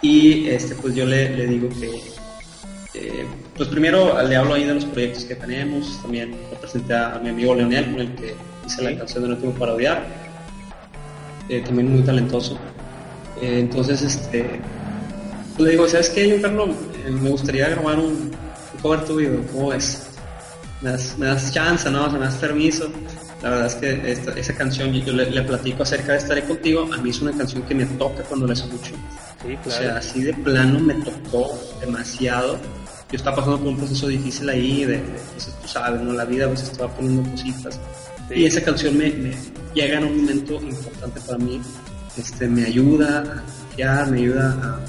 [0.00, 2.02] Y este, pues yo le, le digo que,
[2.94, 3.26] eh,
[3.56, 7.18] pues primero le hablo ahí de los proyectos que tenemos, también le presenté a, a
[7.18, 8.34] mi amigo Leonel, con el que
[8.66, 10.21] hice la canción de No Tengo para Odiar,
[11.48, 12.58] Eh, también muy talentoso.
[13.40, 14.60] Eh, entonces, este,
[15.56, 16.70] pues le digo, ¿sabes qué, yo, Carlos?
[17.06, 18.06] Eh, me gustaría grabar un,
[18.74, 20.02] un cover tuyo, ¿cómo ves?
[20.80, 22.06] Me das, me das chance, ¿no?
[22.06, 22.90] O sea, me das permiso.
[23.42, 26.44] La verdad es que esta- esa canción, yo, yo le, le platico acerca de Estaré
[26.44, 28.92] Contigo, a mí es una canción que me toca cuando la escucho.
[29.44, 29.98] Sí, O sea, claro.
[29.98, 32.56] así de plano me tocó demasiado
[33.10, 34.96] yo estaba pasando por un proceso difícil ahí, de,
[35.34, 36.14] pues, tú sabes, ¿no?
[36.14, 37.78] La vida pues estaba poniendo cositas.
[38.34, 39.12] Y esa canción me,
[39.74, 41.60] llega en un momento importante para mí,
[42.16, 44.80] este, me ayuda a confiar, me ayuda a,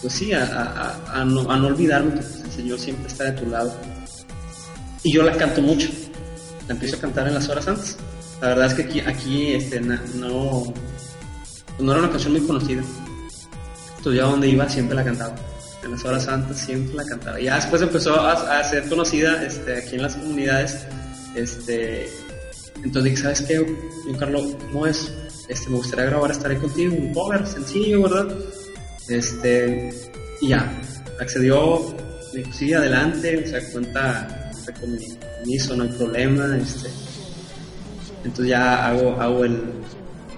[0.00, 3.46] pues sí, a, no, a no olvidarme que pues, el Señor siempre está de tu
[3.46, 3.74] lado.
[5.02, 5.88] Y yo la canto mucho,
[6.66, 7.96] la empiezo a cantar en las horas antes.
[8.40, 10.72] La verdad es que aquí, aquí este, no,
[11.78, 12.82] no era una canción muy conocida.
[13.96, 15.34] Entonces, yo donde iba siempre la cantaba
[15.84, 17.40] en las horas santas siempre la cantaba.
[17.40, 20.86] Ya después empezó a, ser conocida este, aquí en las comunidades.
[21.38, 22.08] Este,
[22.82, 23.64] entonces dije, ¿sabes qué,
[24.18, 24.56] Carlos?
[24.72, 25.12] ¿Cómo es?
[25.48, 28.36] Este, me gustaría grabar Estaré Contigo, un cover sencillo, ¿verdad?
[29.08, 29.90] Este,
[30.40, 30.80] y ya,
[31.20, 31.94] accedió,
[32.32, 36.88] me dijo, sí, adelante, o sea, cuenta, con mi permiso, no hay problema, este.
[38.24, 39.62] Entonces ya hago, hago el,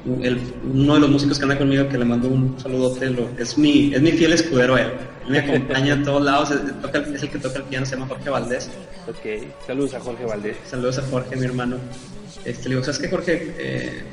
[0.05, 3.92] uno de los músicos que anda conmigo que le mando un saludo lo, es mi
[3.94, 4.92] es mi fiel escudero él
[5.29, 8.71] me acompaña a todos lados, es, el que toca el piano, se llama Jorge Valdés.
[9.09, 10.57] Ok, saludos a Jorge Valdés.
[10.68, 11.77] Saludos a Jorge, mi hermano.
[12.45, 13.55] Este, le digo, ¿sabes qué, Jorge?
[13.59, 14.05] Eh,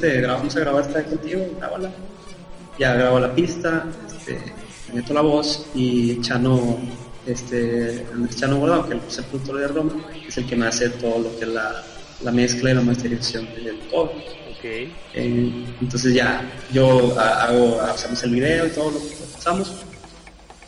[0.00, 1.90] te vamos a grabar esta contigo, grábala.
[2.78, 4.40] Ya grabo la pista, este,
[4.94, 6.78] meto la voz y Chano,
[7.26, 9.92] este, Chano Guardado, que es el productor de Roma,
[10.26, 11.82] es el que me hace todo lo que es la,
[12.22, 14.12] la mezcla y la masterización del todo.
[14.58, 14.92] Okay.
[15.14, 16.42] Eh, entonces ya,
[16.72, 19.72] yo hago, hacemos el video y todo lo que pasamos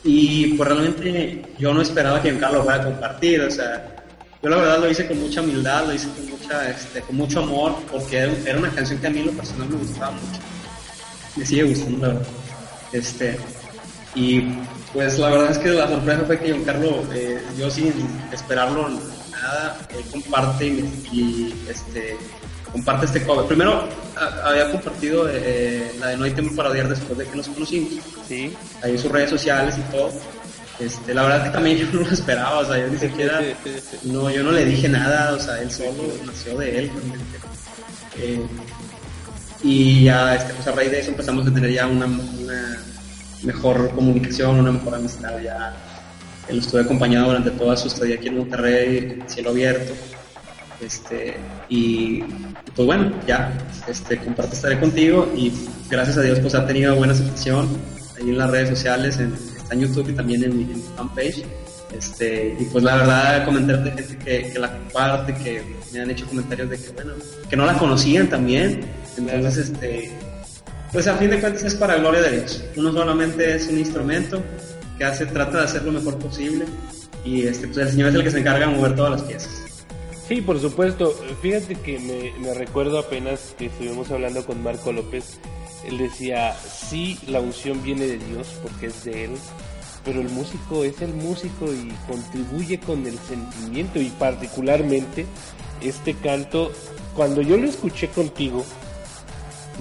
[0.02, 3.96] y pues realmente yo no esperaba que Carlos fuera a compartir, o sea,
[4.42, 7.40] yo la verdad lo hice con mucha humildad, lo hice con, mucha, este, con mucho
[7.40, 10.40] amor, porque era una canción que a mí lo personal me gustaba mucho.
[11.36, 12.28] Me sigue gustando, la verdad.
[12.92, 13.38] Este,
[14.14, 14.40] y
[14.92, 17.92] pues la verdad es que la sorpresa fue que Giancarlo, eh, yo sin
[18.32, 18.88] esperarlo
[19.30, 20.66] nada, él comparte
[21.12, 22.16] y este,
[22.72, 23.46] comparte este cover.
[23.46, 23.88] Primero
[24.44, 27.92] había compartido eh, la de No hay tiempo para odiar después de que nos conocimos.
[28.26, 28.54] Sí.
[28.82, 30.10] Ahí en sus redes sociales y todo.
[30.78, 33.40] Este, la verdad que también yo no lo esperaba, o sea, yo ni siquiera,
[34.04, 35.92] no, yo no le dije nada, o sea, él solo
[36.24, 36.90] nació de él.
[38.18, 38.40] Eh,
[39.62, 42.78] y ya, este, pues a raíz de eso empezamos a tener ya una, una
[43.42, 45.74] mejor comunicación, una mejor amistad, ya
[46.48, 49.92] él estuve acompañado durante toda su estadía aquí en Monterrey, cielo abierto.
[50.80, 51.36] Este,
[51.68, 52.22] y
[52.74, 53.52] pues bueno, ya,
[53.86, 55.52] este, comparte estaré contigo y
[55.90, 57.68] gracias a Dios pues ha tenido buena aceptación
[58.18, 61.44] ahí en las redes sociales, en, está en YouTube y también en mi, fanpage.
[61.96, 64.16] Este, y pues la verdad comentar de gente
[64.52, 65.62] que, la comparte, que
[65.92, 67.14] me han hecho comentarios de que bueno,
[67.48, 68.80] que no la conocían también.
[69.18, 70.12] Entonces, este,
[70.92, 72.64] pues a fin de cuentas es para gloria de Dios.
[72.76, 74.42] Uno solamente es un instrumento
[74.96, 76.64] que hace, trata de hacer lo mejor posible
[77.24, 79.69] y este, pues el Señor es el que se encarga de mover todas las piezas.
[80.30, 81.12] Sí, por supuesto.
[81.42, 85.40] Fíjate que me, recuerdo apenas que estuvimos hablando con Marco López.
[85.84, 89.32] Él decía, sí, la unción viene de Dios porque es de Él,
[90.04, 95.26] pero el músico es el músico y contribuye con el sentimiento y particularmente
[95.80, 96.70] este canto,
[97.16, 98.64] cuando yo lo escuché contigo,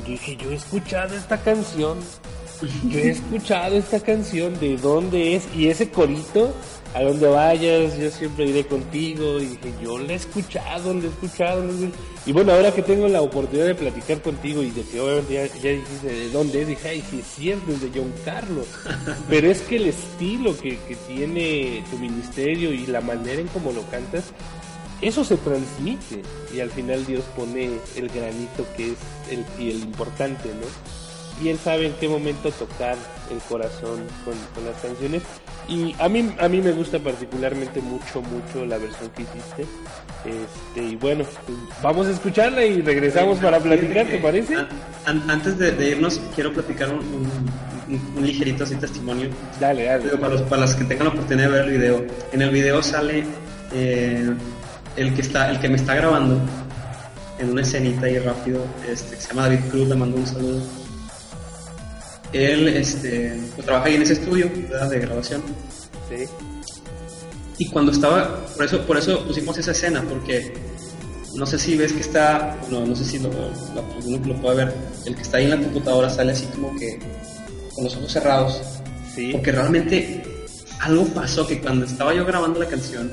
[0.08, 2.00] dije, yo he escuchado esta canción,
[2.90, 5.48] yo he escuchado esta canción, ¿de dónde es?
[5.56, 6.54] Y ese corito
[6.94, 9.40] a donde vayas, yo siempre iré contigo.
[9.40, 11.64] Y dije, yo le he escuchado, le he escuchado.
[12.26, 15.70] Y bueno, ahora que tengo la oportunidad de platicar contigo y de que obviamente ya,
[15.70, 18.68] dijiste de dónde es, dije, ay, sí es cierto, es de John Carlos.
[19.30, 23.72] Pero es que el estilo que, que tiene tu ministerio y la manera en cómo
[23.72, 24.26] lo cantas,
[25.02, 26.24] eso se transmite.
[26.54, 28.98] Y al final Dios pone el granito que es
[29.30, 30.99] el, y el importante, ¿no?
[31.48, 32.98] Él sabe en qué momento tocar
[33.32, 35.24] el corazón con, las canciones.
[35.70, 39.66] Y a mí, a mí me gusta particularmente mucho, mucho la versión que hiciste.
[40.26, 41.24] Este, y bueno,
[41.82, 44.56] vamos a escucharla y regresamos para platicar, ¿te parece?
[45.06, 47.30] Antes de, irnos, quiero platicar un,
[48.22, 49.30] ligerito así testimonio.
[49.62, 50.10] Dale, dale.
[50.18, 52.06] Para los, para los que tengan la oportunidad de ver el video.
[52.34, 53.24] En el video sale
[53.72, 54.30] eh,
[54.98, 56.38] el, que está, el que me está grabando
[57.40, 60.79] en una escenita ahí rápido, este, que se llama David Cruz, le mando un saludo
[62.34, 64.50] él este, pues, trabaja ahí en ese estudio
[64.90, 65.42] de grabación.
[66.10, 66.26] Sí.
[67.58, 70.54] Y cuando estaba, por eso, por eso pusimos esa escena, porque
[71.36, 74.74] no sé si ves que está, no, no sé si lo, lo, lo puede ver,
[75.06, 77.00] el que está ahí en la computadora sale así como que
[77.76, 78.62] con los ojos cerrados.
[79.14, 79.32] Sí.
[79.34, 80.24] Porque realmente
[80.80, 83.12] algo pasó que cuando estaba yo grabando la canción,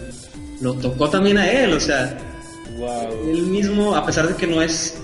[0.60, 2.16] lo tocó también a él, o sea,
[2.78, 3.30] wow.
[3.30, 4.96] él mismo, a pesar de que no es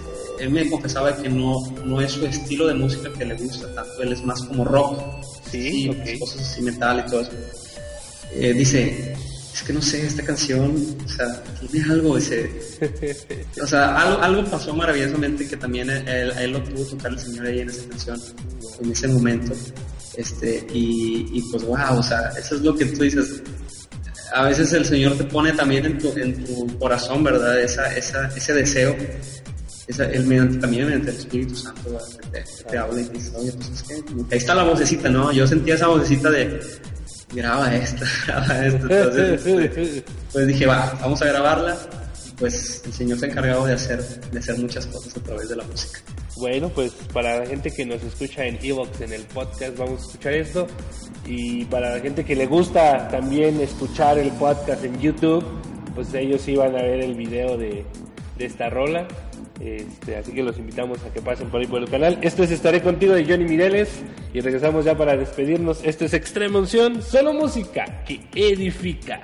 [0.43, 4.03] él me confesaba que no, no es su estilo de música que le gusta tanto,
[4.03, 5.01] él es más como rock,
[5.51, 5.88] sí,
[6.18, 7.30] cosas así metal y todo eso.
[8.34, 9.14] Eh, dice,
[9.55, 12.51] es que no sé, esta canción, o sea, tiene algo, dice,
[13.62, 17.47] o sea, algo, algo pasó maravillosamente que también él, él lo tuvo tocar el Señor
[17.47, 18.20] ahí en esa canción,
[18.82, 19.53] en ese momento.
[20.16, 23.43] Este, y, pues wow, o sea, eso es lo que tú dices.
[24.34, 27.61] A veces el Señor te pone también en tu, en tu corazón, ¿verdad?
[27.61, 28.97] Esa, esa, ese deseo
[29.87, 31.99] esa, el mediante, también mediante el Espíritu Santo
[32.70, 35.33] te, habla y dice, oye, pues es que ahí está la vocecita, ¿no?
[35.33, 36.61] Yo sentía esa vocecita de
[37.33, 38.89] graba esta, graba esto.
[38.89, 41.76] Entonces, pues dije, va, vamos a grabarla.
[42.39, 45.57] Pues el Señor se ha encargado de hacer, de hacer muchas cosas a través de
[45.57, 46.01] la música.
[46.37, 50.07] Bueno, pues para la gente que nos escucha en Evox, en el podcast, vamos a
[50.07, 50.66] escuchar esto.
[51.26, 55.45] Y para la gente que le gusta también escuchar el podcast en YouTube,
[55.95, 57.85] pues ellos iban a ver el video de,
[58.39, 59.07] de esta rola.
[59.61, 62.18] Este, así que los invitamos a que pasen por ahí por el canal.
[62.22, 65.82] Esto es Estaré contigo de Johnny Mireles y regresamos ya para despedirnos.
[65.84, 69.22] Esto es Extrema Unción, solo música que edifica.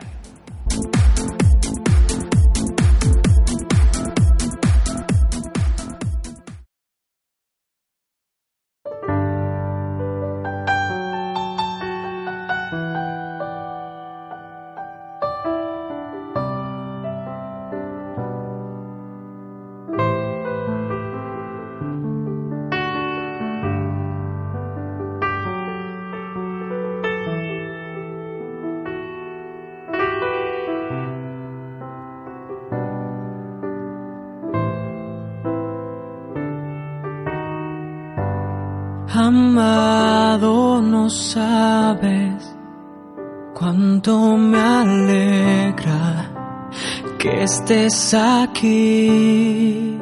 [47.49, 49.99] Estés aquí.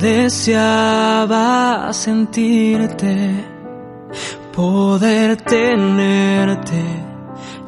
[0.00, 3.14] Deseaba sentirte,
[4.52, 6.82] poder tenerte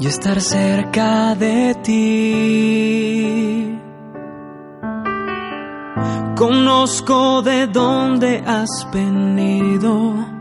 [0.00, 3.78] y estar cerca de ti.
[6.36, 10.37] Conozco de dónde has venido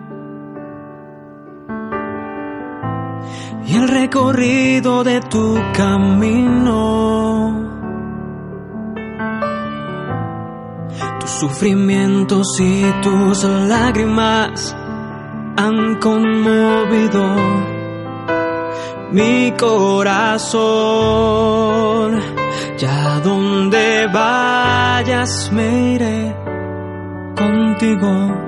[3.67, 7.67] y el recorrido de tu camino.
[11.19, 14.73] Tus sufrimientos y tus lágrimas
[15.57, 17.35] han conmovido
[19.11, 20.57] mi corazón.
[22.77, 26.35] Ya donde vayas me iré
[27.35, 28.46] contigo.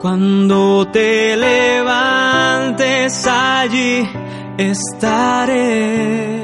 [0.00, 4.08] Cuando te levantes allí
[4.56, 6.38] estaré.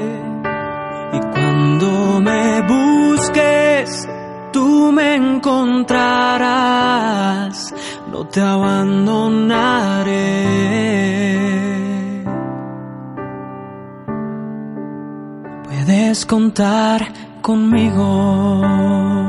[1.13, 4.07] Y cuando me busques,
[4.51, 7.73] tú me encontrarás.
[8.11, 10.75] No te abandonaré.
[15.85, 17.05] puedes contar
[17.41, 19.24] conmigo.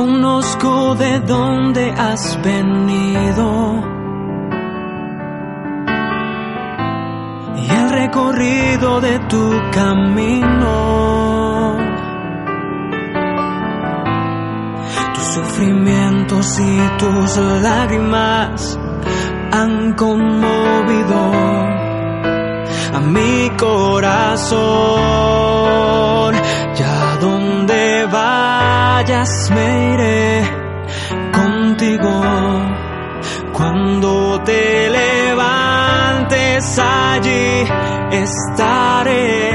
[0.00, 3.84] Conozco de dónde has venido
[7.58, 10.78] y el recorrido de tu camino.
[15.34, 18.78] sufrimientos y tus lágrimas
[19.52, 21.32] han conmovido
[22.94, 24.80] a mi corazón.
[29.00, 30.42] Vayas me iré
[31.32, 32.22] contigo.
[33.52, 37.64] Cuando te levantes allí
[38.12, 39.49] estaré.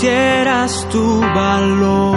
[0.00, 2.16] Conocieras tu valor,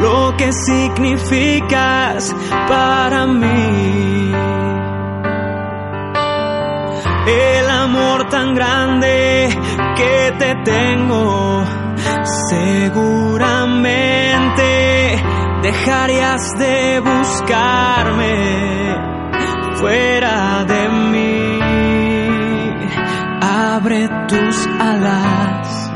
[0.00, 2.34] lo que significas
[2.68, 4.32] para mí
[7.28, 9.48] el amor tan grande
[9.96, 11.64] que te tengo.
[12.50, 15.22] Seguramente
[15.62, 18.96] dejarías de buscarme
[19.76, 20.81] fuera de
[24.32, 25.90] tus alas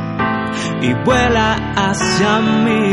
[0.83, 2.91] y vuela hacia mí.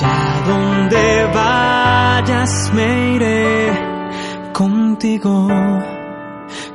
[0.00, 1.04] Ya donde
[1.34, 3.72] vayas me iré
[4.52, 5.48] contigo.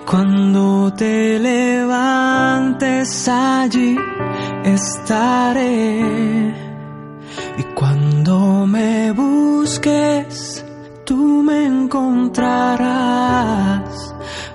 [0.06, 3.98] Cuando te levantes allí
[4.66, 6.02] estaré.
[7.58, 10.66] Y Cuando me busques,
[11.06, 12.86] tú me encontrarás,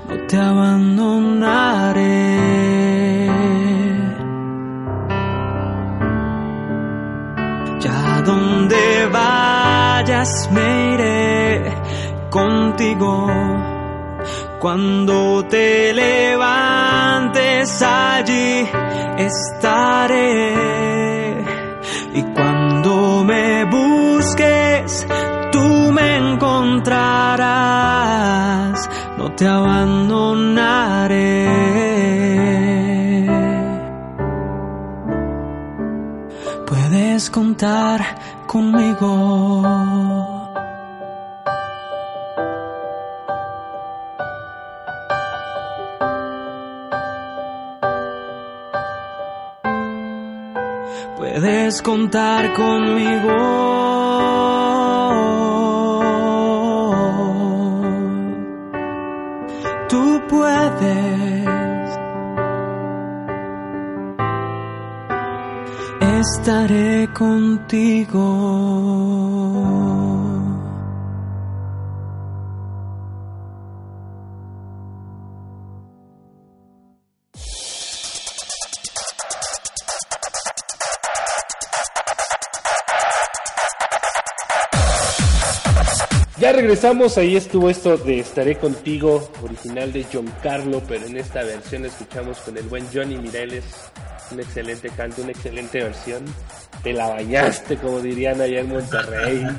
[0.09, 2.16] no te abandonaré.
[8.27, 11.63] Donde vayas me iré
[12.29, 13.29] contigo.
[14.59, 18.69] Cuando te levantes allí
[19.19, 20.57] estaré.
[22.15, 25.07] Y cuando me busques,
[25.53, 28.91] tú me encontrarás.
[29.19, 31.47] No te abandonaré.
[36.67, 38.16] Puedes contar
[38.57, 39.13] conmigo.
[51.17, 53.37] puedes contar conmigo.
[59.89, 61.16] Tú puedes.
[66.35, 68.23] Estaré contigo.
[86.39, 91.43] Ya regresamos, ahí estuvo esto de Estaré contigo, original de John Carlo, pero en esta
[91.45, 93.65] versión escuchamos con el buen Johnny Mireles,
[94.31, 96.25] un excelente canto, una excelente versión.
[96.83, 99.47] Te la bañaste, como dirían allá en Monterrey.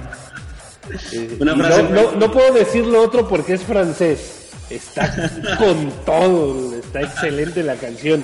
[1.12, 4.52] Eh, no, no, puedo decir lo otro porque es francés.
[4.70, 8.24] Está con todo, está excelente la canción.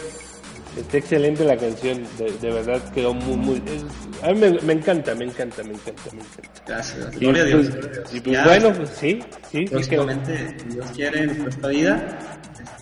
[0.78, 3.62] Está excelente la canción, de, verdad quedó muy, muy...
[4.24, 6.64] a mí me, encanta, me encanta, me encanta, me encanta.
[6.66, 7.68] Gracias, gloria a Dios.
[7.70, 9.20] Pues, y pues, bueno, pues sí,
[9.52, 9.66] sí.
[9.66, 12.18] Próximamente, Dios quiere, en nuestra vida,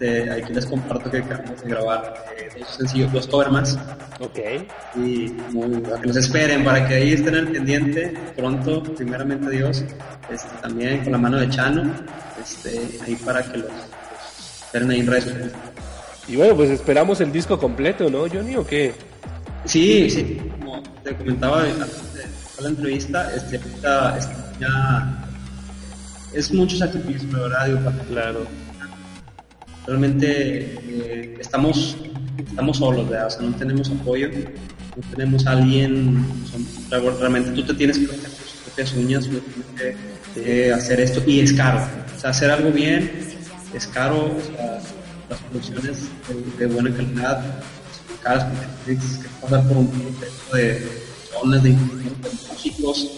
[0.02, 3.78] este, aquí les comparto que acabamos de grabar eh, dos sencillos, dos cover más.
[4.20, 4.40] Ok.
[4.96, 9.84] Y muy, que nos esperen, para que ahí estén al pendiente pronto, primeramente Dios,
[10.32, 11.94] este, también con la mano de Chano,
[12.42, 13.70] este, ahí para que los,
[14.66, 15.36] esperen ahí en redes
[16.28, 18.94] y bueno, pues esperamos el disco completo, ¿no, Johnny, o qué?
[19.66, 23.60] Sí, sí, como te comentaba en la entrevista, este,
[24.60, 25.26] ya
[26.34, 27.94] es mucho sacrificio, ¿verdad?
[28.08, 28.61] claro.
[29.86, 31.98] Realmente eh, estamos,
[32.38, 33.08] estamos solos.
[33.08, 36.26] O sea, no tenemos apoyo, no tenemos alguien,
[36.90, 39.96] realmente tú te tienes que hacer tus propias uñas, tienes
[40.36, 41.82] que hacer esto y es caro.
[42.16, 43.10] O sea, hacer algo bien
[43.74, 44.82] es caro, o sea,
[45.30, 45.98] las producciones
[46.58, 47.44] de, buena calidad,
[48.22, 50.88] caras porque tienes que pasar por un proceso de
[51.32, 51.70] zonas de
[52.50, 53.10] músicos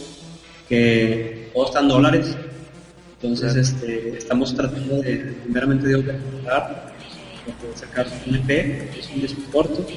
[0.69, 2.35] que están dólares.
[3.23, 6.93] Entonces este, estamos tratando de, primeramente de mejorar,
[7.45, 9.87] de sacar un EP, que es un disco corto,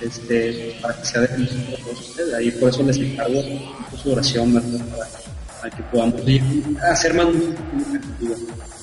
[0.00, 2.34] este, para que sea de todos ustedes.
[2.34, 3.40] Ahí por eso les encargo
[4.02, 4.80] su oración, ¿verdad?
[5.60, 6.20] Para, que podamos
[6.90, 8.00] hacer más música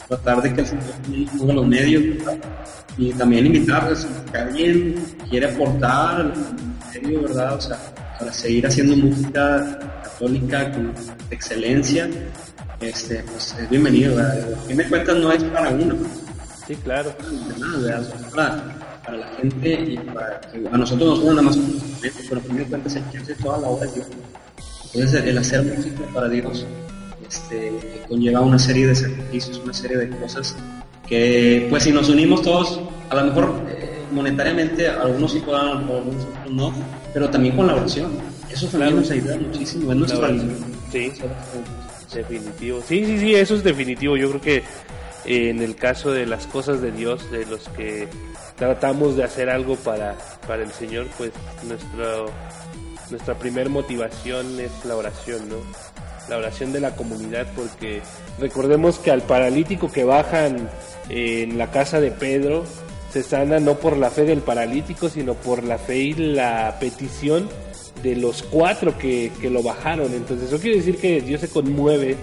[0.08, 2.04] tratar de que el Señor ponga los medios
[2.98, 4.96] y también invitarles a que alguien
[5.30, 6.34] quiere aportar
[6.94, 7.56] medio, ¿verdad?
[7.56, 7.78] O sea,
[8.18, 10.94] para seguir haciendo música católica con
[11.30, 12.10] excelencia,
[12.82, 14.54] este, pues es bienvenido, ¿verdad?
[14.54, 15.96] A fin de cuentas no es para uno.
[16.68, 17.14] Sí, claro.
[17.60, 18.02] Nada,
[18.34, 21.58] para, para, la gente y para a nosotros nos nada más
[22.30, 24.08] pero a fin de cuentas el que hace toda la obra es Dios.
[24.94, 26.66] Entonces el hacer música para Dios
[27.28, 30.56] este, conlleva una serie de sacrificios, una serie de cosas
[31.08, 36.24] que, pues, si nos unimos todos, a lo mejor eh, monetariamente algunos sí puedan, algunos
[36.24, 36.74] otros no,
[37.14, 38.12] pero también con la oración.
[38.50, 40.28] Eso también nos ayuda muchísimo, en nuestro
[40.92, 41.12] Sí,
[42.14, 42.82] definitivo.
[42.86, 44.18] Sí, sí, sí, eso es definitivo.
[44.18, 44.58] Yo creo que
[45.26, 48.08] eh, en el caso de las cosas de Dios, de los que
[48.56, 51.32] tratamos de hacer algo para, para el Señor, pues
[51.64, 52.26] nuestro,
[53.10, 55.58] nuestra primer motivación es la oración, ¿no?
[56.30, 58.02] la oración de la comunidad, porque
[58.40, 60.70] recordemos que al paralítico que bajan
[61.10, 62.66] en la casa de Pedro,
[63.12, 67.50] se sana no por la fe del paralítico, sino por la fe y la petición
[68.04, 70.14] de los cuatro que, lo bajaron.
[70.14, 72.16] Entonces eso quiere decir que Dios se conmueve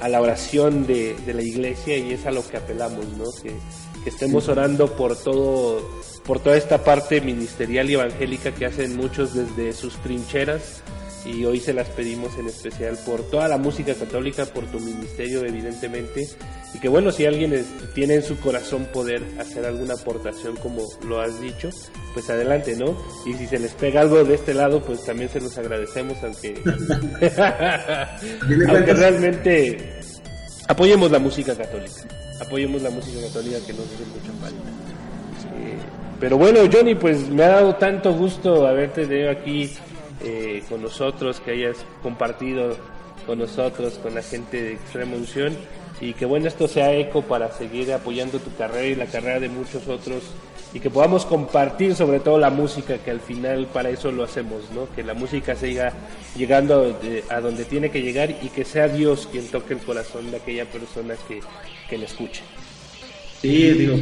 [0.00, 3.24] a la oración de, la iglesia y es a lo que apelamos, ¿no?
[3.42, 3.52] Que,
[4.02, 5.88] que estemos orando por todo,
[6.24, 10.82] por toda esta parte ministerial y evangélica que hacen muchos desde sus trincheras
[11.24, 15.44] y hoy se las pedimos en especial por toda la música católica, por tu ministerio
[15.44, 16.28] evidentemente
[16.74, 17.64] y que bueno, si alguien
[17.94, 21.70] tiene en su corazón poder hacer alguna aportación como lo has dicho,
[22.14, 22.96] pues adelante, ¿no?
[23.26, 26.54] Y si se les pega algo de este lado, pues también se los agradecemos, aunque,
[28.68, 30.00] aunque realmente
[30.68, 32.02] apoyemos la música católica,
[32.40, 34.70] apoyemos la música católica que nos hace mucha falta.
[35.56, 35.76] Eh,
[36.20, 39.72] pero bueno, Johnny, pues me ha dado tanto gusto haberte tenido aquí
[40.22, 42.76] eh, con nosotros, que hayas compartido
[43.26, 45.56] con nosotros, con la gente de Extrema Unción
[46.00, 49.48] y que bueno esto sea eco para seguir apoyando tu carrera y la carrera de
[49.50, 50.22] muchos otros
[50.72, 54.70] y que podamos compartir sobre todo la música que al final para eso lo hacemos,
[54.74, 54.88] ¿no?
[54.94, 55.92] Que la música siga
[56.36, 56.96] llegando
[57.28, 60.64] a donde tiene que llegar y que sea Dios quien toque el corazón de aquella
[60.66, 61.40] persona que,
[61.88, 62.42] que le escuche.
[63.42, 63.96] Sí, digo,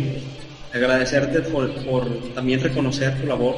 [0.75, 3.57] agradecerte por, por también reconocer tu labor,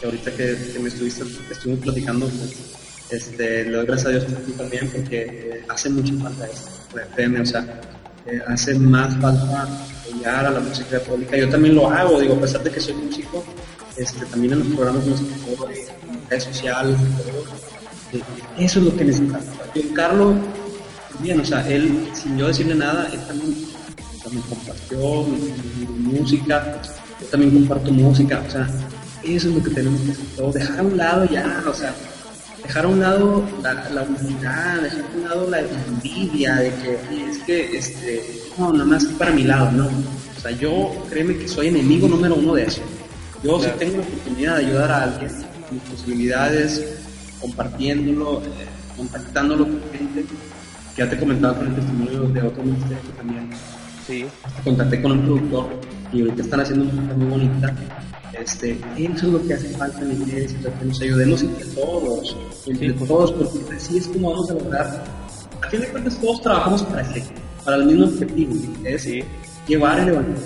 [0.00, 2.56] que ahorita que, me estuviste, estuvimos platicando, pues,
[3.10, 4.26] este, le doy gracias a Dios
[4.56, 6.70] también porque hace mucha falta esto,
[7.14, 7.80] créeme, o sea,
[8.26, 11.36] eh, hace más falta apoyar a la música católica.
[11.36, 13.44] Yo también lo hago, digo, a pesar de que soy músico,
[13.96, 15.14] este, también en los programas de
[16.28, 16.96] redes sociales,
[18.12, 18.20] eh,
[18.58, 19.46] eso es lo que necesitamos.
[19.74, 20.36] Y Carlos,
[21.20, 23.56] bien, o sea, él, sin yo decirle nada, él también,
[24.22, 25.24] también compartió
[25.96, 26.82] música,
[27.20, 28.68] yo también comparto música, o sea,
[29.24, 31.94] eso es lo que tenemos que hacer, dejar a un lado ya, o sea,
[32.62, 37.38] dejar a un lado la, la dejar a un lado la envidia de que es
[37.38, 39.86] que, este, no, nada más para mi lado, no.
[39.86, 42.82] O sea, yo créeme que soy enemigo número uno de eso.
[43.42, 45.32] Yo si tengo la oportunidad de ayudar a alguien,
[45.70, 46.84] mis posibilidades,
[47.40, 48.66] compartiéndolo, eh,
[48.96, 53.50] contactándolo con gente, que ya te comentaba con el testimonio de otro ministerio también.
[54.06, 54.26] Sí.
[54.64, 55.68] Contacté con un productor
[56.12, 57.74] y ahorita están haciendo una cosa muy bonita
[58.40, 62.36] este, eso es lo que hace falta en la iglesia, que nos ayudemos entre todos,
[62.66, 65.04] entre todos, porque así es como vamos a lograr.
[65.62, 67.04] A fin de cuentas, todos trabajamos para
[67.64, 69.08] para el mismo objetivo, es
[69.66, 70.42] llevar el evangelio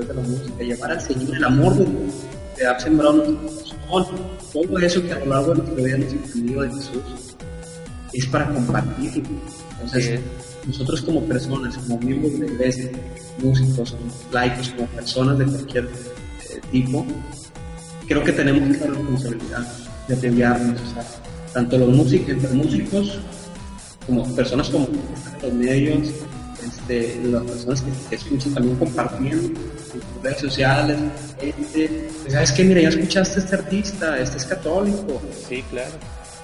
[0.00, 2.14] de la música, llevar al Señor el amor de Dios,
[2.56, 4.16] que ha sembrado nuestro corazón,
[4.52, 7.36] todo eso que a lo largo de nuestra vida hemos entendido de Jesús,
[8.12, 9.28] es para compartirlo.
[9.82, 10.20] Entonces,
[10.66, 12.90] nosotros como personas, como miembros de la iglesia,
[13.42, 15.88] músicos, como laicos, como personas de cualquier
[16.60, 17.06] tipo,
[18.06, 19.72] creo que tenemos la responsabilidad
[20.08, 21.04] de apoyarnos, o sea,
[21.52, 23.18] tanto los músicos, entre músicos,
[24.06, 24.88] como personas como
[25.42, 26.08] los medios,
[26.64, 30.96] este, las personas que, escuchan también compartiendo en redes sociales,
[31.40, 32.64] este, ¿sabes qué?
[32.64, 35.22] Mira, ya escuchaste a este artista, este es católico.
[35.48, 35.92] Sí, claro.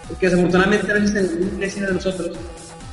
[0.08, 2.36] Porque desafortunadamente a veces en la iglesia de nosotros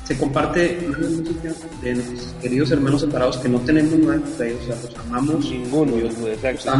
[0.07, 4.65] se comparte música de nuestros queridos hermanos separados que no tenemos nada de ellos, o
[4.67, 5.51] sea, los amamos.
[5.51, 6.71] Ninguno, yo exacto.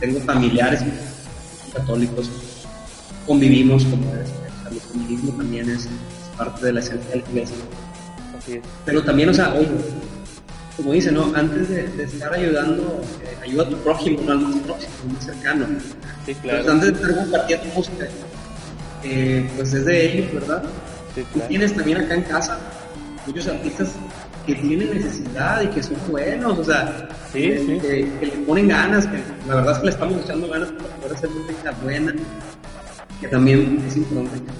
[0.00, 0.82] Tengo familiares
[1.72, 2.30] católicos,
[3.26, 4.28] convivimos como es,
[4.70, 5.88] el comunismo también es
[6.36, 7.56] parte de la esencia de la iglesia.
[8.84, 9.68] Pero también, o sea, oye,
[10.76, 11.32] como dice, ¿no?
[11.34, 15.66] Antes de, estar ayudando, eh, ayuda a tu prójimo, no al más próximo, más cercano.
[16.26, 16.70] Sí, claro.
[16.70, 18.08] antes de estar compartiendo música,
[19.04, 20.62] eh, pues es de ellos, ¿verdad?
[21.48, 22.58] Tienes también acá en casa
[23.26, 23.90] muchos artistas
[24.46, 29.56] que tienen necesidad y que son buenos, o sea, que, le ponen ganas, que la
[29.56, 32.14] verdad es que le estamos echando ganas para poder hacer música buena,
[33.20, 34.50] que también es importante.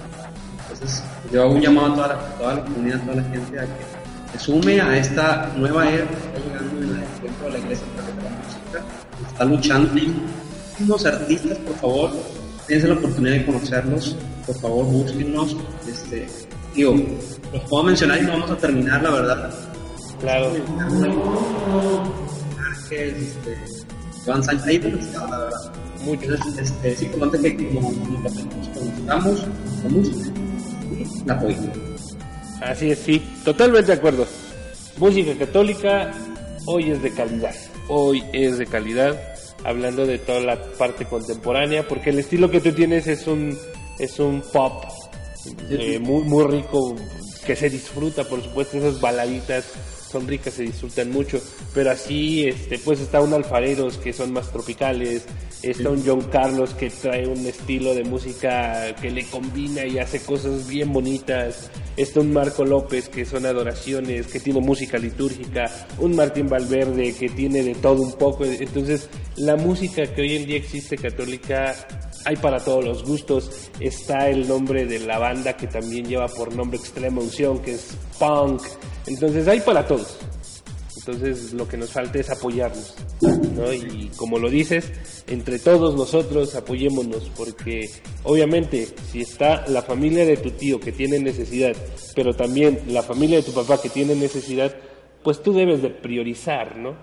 [0.61, 1.03] Entonces,
[1.33, 3.63] yo hago un llamado a toda la, toda la comunidad, a toda la gente a
[3.63, 7.57] que se sume a esta nueva era que está llegando en la, dentro de la
[7.57, 9.97] iglesia de la música, está luchando.
[9.97, 12.11] Y unos artistas, por favor,
[12.67, 15.57] tienes la oportunidad de conocerlos, por favor, búsquennos.
[15.87, 16.27] Este,
[16.75, 16.95] digo,
[17.53, 19.53] los puedo mencionar y no vamos a terminar, la verdad.
[20.19, 20.51] Claro.
[22.91, 23.57] Este,
[24.25, 25.73] Juan Sánchez, ahí la verdad.
[26.03, 26.33] Mucho.
[26.33, 28.35] este, es importante que como nos
[29.05, 29.17] la
[29.89, 30.31] música
[30.91, 31.71] y la poesía.
[32.61, 34.25] Así es, sí, totalmente de acuerdo.
[34.97, 36.11] Música católica
[36.65, 37.55] hoy es de calidad.
[37.87, 39.17] Hoy es de calidad
[39.63, 43.57] hablando de toda la parte contemporánea, porque el estilo que tú tienes es un,
[43.97, 44.85] es un pop
[45.69, 46.95] eh, muy, muy rico,
[47.45, 49.65] que se disfruta, por supuesto, esas baladitas
[50.09, 51.39] son ricas, se disfrutan mucho,
[51.73, 55.25] pero así, este, pues está un Alfareros que son más tropicales,
[55.61, 60.19] está un John Carlos que trae un estilo de música que le combina y hace
[60.19, 65.69] cosas bien bonitas, está un Marco López que son adoraciones, que tiene música litúrgica,
[65.99, 70.45] un Martín Valverde que tiene de todo un poco, entonces la música que hoy en
[70.47, 71.75] día existe católica
[72.25, 73.69] hay para todos los gustos.
[73.79, 77.95] Está el nombre de la banda que también lleva por nombre Extrema Unción, que es
[78.17, 78.61] punk.
[79.07, 80.17] Entonces hay para todos.
[80.97, 82.95] Entonces lo que nos falta es apoyarnos.
[83.55, 83.73] ¿no?
[83.73, 84.91] Y como lo dices,
[85.27, 87.89] entre todos nosotros apoyémonos, porque
[88.23, 91.75] obviamente si está la familia de tu tío que tiene necesidad,
[92.15, 94.75] pero también la familia de tu papá que tiene necesidad,
[95.23, 96.95] pues tú debes de priorizar, ¿no?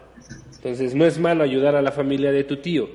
[0.55, 2.89] Entonces no es malo ayudar a la familia de tu tío,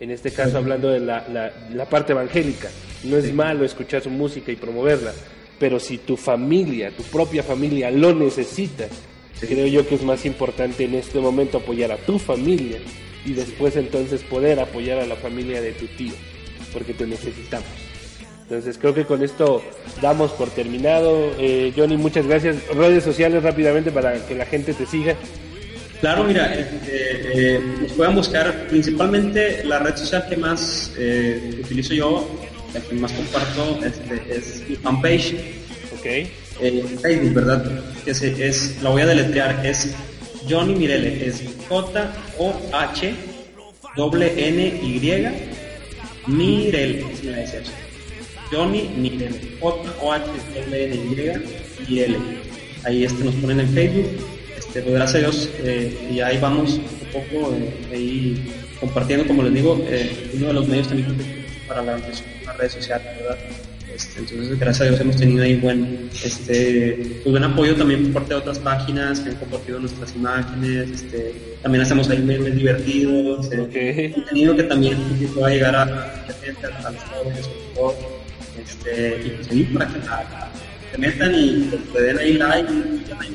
[0.00, 2.68] en este caso hablando de la, la, parte evangélica,
[3.04, 5.12] no es malo escuchar su música y promoverla,
[5.58, 8.86] pero si tu familia, tu propia familia lo necesita,
[9.40, 12.78] creo yo que es más importante en este momento apoyar a tu familia
[13.24, 16.14] y después entonces poder apoyar a la familia de tu tío,
[16.72, 17.68] porque te necesitamos.
[18.42, 19.62] Entonces creo que con esto
[20.00, 21.32] damos por terminado.
[21.38, 22.66] Eh, Johnny, muchas gracias.
[22.68, 25.16] Redes sociales rápidamente para que la gente te siga.
[26.00, 30.92] Claro, mira, eh, eh, nos pueden buscar principalmente la red social que más
[31.60, 32.28] utilizo yo,
[32.72, 35.34] la que más comparto este, es mi fanpage.
[35.98, 36.06] Ok.
[37.02, 37.84] Facebook, ¿verdad?
[38.04, 39.94] Que es, la voy a deletrear, es
[40.48, 43.14] Johnny Mirele, es J-O-H
[43.96, 45.00] N Y
[46.26, 47.44] Mirele, la
[48.50, 51.12] Johnny Mirel, J-O-H-L-N-Y
[51.88, 52.18] y L.
[52.84, 54.06] Ahí este, nos ponen en Facebook.
[54.74, 59.82] Gracias a Dios, eh, y ahí vamos un poco eh, ahí compartiendo, como les digo,
[59.88, 61.16] eh, uno de los medios también
[61.66, 63.38] para la, las redes sociales, ¿verdad?
[63.94, 68.12] Este, entonces, gracias a Dios hemos tenido ahí buen, este, pues, buen apoyo también por
[68.12, 70.90] parte de otras páginas que han compartido nuestras imágenes.
[70.90, 73.48] Este, también hacemos ahí memes divertidos.
[73.48, 74.12] Okay.
[74.12, 74.98] contenido que también
[75.34, 77.48] pueda llegar a, a, a, a los jóvenes,
[78.62, 79.98] este, y pues para que
[80.90, 82.72] se metan y le den ahí like,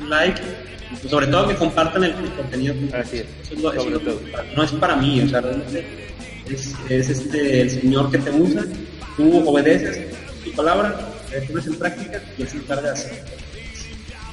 [0.08, 2.74] like, y pues, sobre todo que compartan el, contenido.
[2.92, 3.26] Así es.
[3.52, 5.84] Eso es no es para mí, o sea, realmente
[6.50, 8.64] es, es este, el Señor que te usa,
[9.16, 10.98] tú obedeces su palabra,
[11.32, 13.24] la pones en práctica y así hacer.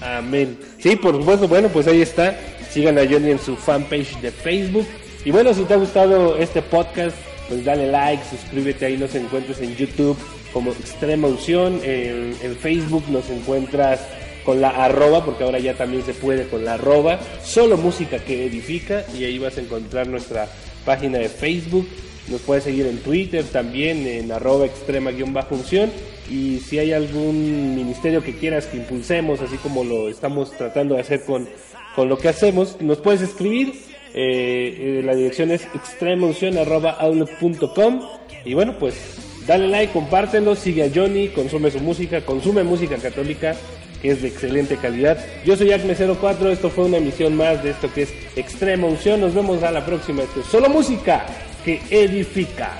[0.01, 0.57] Amén.
[0.79, 2.35] Sí, por supuesto, bueno, pues ahí está.
[2.71, 4.87] Sigan a Johnny en su fanpage de Facebook.
[5.23, 7.15] Y bueno, si te ha gustado este podcast,
[7.47, 10.17] pues dale like, suscríbete, ahí nos encuentres en YouTube
[10.53, 11.81] como Extrema Unción.
[11.83, 14.01] En, Facebook nos encuentras
[14.45, 18.45] con la arroba, porque ahora ya también se puede con la arroba, solo música que
[18.45, 20.49] edifica, y ahí vas a encontrar nuestra
[20.85, 21.87] página de Facebook.
[22.27, 25.91] Nos puedes seguir en Twitter también, en arroba extrema-unción.
[26.29, 31.01] Y si hay algún ministerio que quieras que impulsemos, así como lo estamos tratando de
[31.01, 31.49] hacer con,
[31.95, 33.73] con lo que hacemos, nos puedes escribir.
[34.13, 38.01] Eh, eh la dirección es extremaunción.outlook.com.
[38.45, 43.55] Y bueno, pues Dale like, compártelo, sigue a Johnny, consume su música, consume música católica
[44.01, 45.17] que es de excelente calidad.
[45.45, 49.21] Yo soy Acme04, esto fue una emisión más de esto que es Extrema Unción.
[49.21, 50.23] Nos vemos a la próxima.
[50.23, 51.25] Esto es solo música
[51.63, 52.71] que edifica.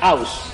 [0.00, 0.52] Aus.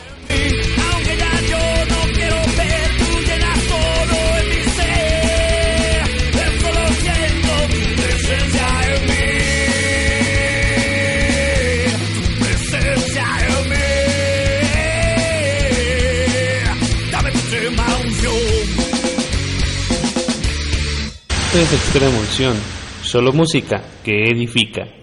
[21.54, 22.56] Es Extrema Unción,
[23.02, 24.97] solo música que edifica.